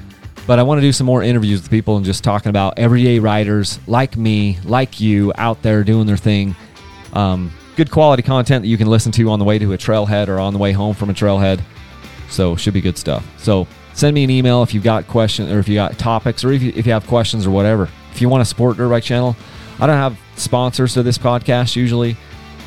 But 0.46 0.58
I 0.58 0.64
want 0.64 0.78
to 0.78 0.82
do 0.82 0.92
some 0.92 1.06
more 1.06 1.22
interviews 1.22 1.62
with 1.62 1.70
people 1.70 1.96
and 1.96 2.04
just 2.04 2.24
talking 2.24 2.50
about 2.50 2.78
everyday 2.78 3.20
riders 3.20 3.78
like 3.86 4.16
me, 4.16 4.58
like 4.64 5.00
you, 5.00 5.32
out 5.36 5.62
there 5.62 5.84
doing 5.84 6.06
their 6.06 6.16
thing. 6.16 6.56
Um, 7.12 7.52
good 7.76 7.90
quality 7.90 8.22
content 8.22 8.62
that 8.62 8.68
you 8.68 8.76
can 8.76 8.88
listen 8.88 9.12
to 9.12 9.30
on 9.30 9.38
the 9.38 9.44
way 9.44 9.58
to 9.58 9.72
a 9.72 9.78
trailhead 9.78 10.28
or 10.28 10.40
on 10.40 10.52
the 10.52 10.58
way 10.58 10.72
home 10.72 10.94
from 10.94 11.10
a 11.10 11.14
trailhead. 11.14 11.60
So 12.28 12.56
should 12.56 12.74
be 12.74 12.80
good 12.80 12.98
stuff. 12.98 13.24
So 13.38 13.68
send 13.94 14.14
me 14.14 14.24
an 14.24 14.30
email 14.30 14.62
if 14.62 14.74
you've 14.74 14.82
got 14.82 15.06
questions 15.06 15.52
or 15.52 15.60
if 15.60 15.68
you 15.68 15.76
got 15.76 15.96
topics 15.96 16.42
or 16.42 16.50
if 16.50 16.62
you, 16.62 16.72
if 16.74 16.86
you 16.86 16.92
have 16.92 17.06
questions 17.06 17.46
or 17.46 17.50
whatever. 17.50 17.88
If 18.10 18.20
you 18.20 18.28
want 18.28 18.40
to 18.40 18.44
support 18.44 18.76
Dirt 18.78 18.88
Bike 18.88 19.04
Channel, 19.04 19.36
I 19.78 19.86
don't 19.86 19.96
have 19.96 20.18
sponsors 20.36 20.94
to 20.94 21.04
this 21.04 21.18
podcast 21.18 21.76
usually. 21.76 22.16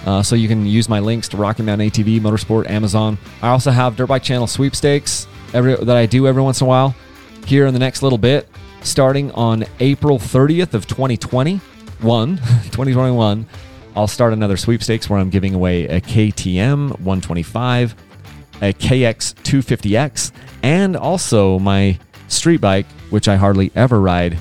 Uh, 0.06 0.22
so 0.22 0.36
you 0.36 0.48
can 0.48 0.66
use 0.66 0.88
my 0.88 1.00
links 1.00 1.28
to 1.30 1.38
Rocky 1.38 1.64
Mountain 1.64 1.90
ATV, 1.90 2.22
MotoSport, 2.22 2.70
Amazon. 2.70 3.18
I 3.42 3.50
also 3.50 3.72
have 3.72 3.96
Dirt 3.96 4.08
Bike 4.08 4.24
Channel 4.24 4.48
sweepstakes 4.48 5.28
every, 5.54 5.76
that 5.76 5.98
I 5.98 6.06
do 6.06 6.28
every 6.28 6.44
once 6.44 6.62
in 6.62 6.66
a 6.66 6.68
while 6.68 6.96
here 7.46 7.66
in 7.68 7.74
the 7.74 7.80
next 7.80 8.02
little 8.04 8.18
bit, 8.18 8.48
starting 8.82 9.32
on 9.32 9.66
April 9.80 10.18
30th 10.20 10.74
of 10.74 10.88
2021, 10.88 12.38
2021. 12.38 13.46
I'll 13.96 14.08
start 14.08 14.34
another 14.34 14.58
sweepstakes 14.58 15.10
where 15.10 15.20
I'm 15.20 15.30
giving 15.30 15.54
away 15.54 15.86
a 15.86 16.02
KTM 16.02 17.00
125, 17.00 17.96
a 18.62 18.74
KX 18.74 19.34
250X, 19.36 20.32
and 20.64 20.98
also 20.98 21.60
my 21.60 21.98
street 22.28 22.62
bike, 22.62 22.88
which 23.10 23.28
I 23.28 23.38
hardly 23.38 23.72
ever 23.76 24.02
ride. 24.02 24.38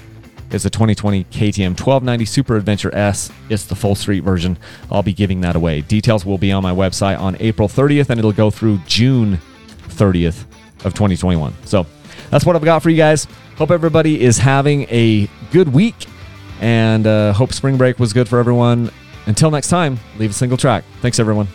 It's 0.51 0.65
a 0.65 0.71
2020 0.71 1.25
KTM 1.25 1.71
1290 1.71 2.25
Super 2.25 2.57
Adventure 2.57 2.95
S. 2.95 3.31
It's 3.49 3.65
the 3.65 3.75
full 3.75 3.95
street 3.95 4.21
version. 4.21 4.57
I'll 4.91 5.03
be 5.03 5.13
giving 5.13 5.41
that 5.41 5.57
away. 5.57 5.81
Details 5.81 6.25
will 6.25 6.39
be 6.39 6.53
on 6.53 6.63
my 6.63 6.73
website 6.73 7.19
on 7.19 7.37
April 7.41 7.69
30th, 7.69 8.11
and 8.11 8.19
it'll 8.19 8.33
go 8.33 8.51
through 8.51 8.79
June 8.87 9.39
30th 9.89 10.45
of 10.85 10.95
2021. 10.95 11.55
So 11.65 11.87
that's 12.31 12.45
what 12.45 12.57
I've 12.57 12.65
got 12.65 12.83
for 12.83 12.91
you 12.91 12.97
guys. 12.97 13.27
Hope 13.57 13.71
everybody 13.71 14.21
is 14.21 14.39
having 14.39 14.83
a 14.91 15.29
good 15.53 15.73
week, 15.73 15.95
and 16.61 17.07
uh, 17.07 17.33
hope 17.33 17.53
spring 17.53 17.77
break 17.77 17.99
was 17.99 18.13
good 18.13 18.29
for 18.29 18.39
everyone. 18.39 18.91
Until 19.27 19.51
next 19.51 19.69
time, 19.69 19.99
leave 20.19 20.31
a 20.31 20.35
single 20.35 20.59
track. 20.59 20.85
Thanks, 21.01 21.19
everyone. 21.19 21.49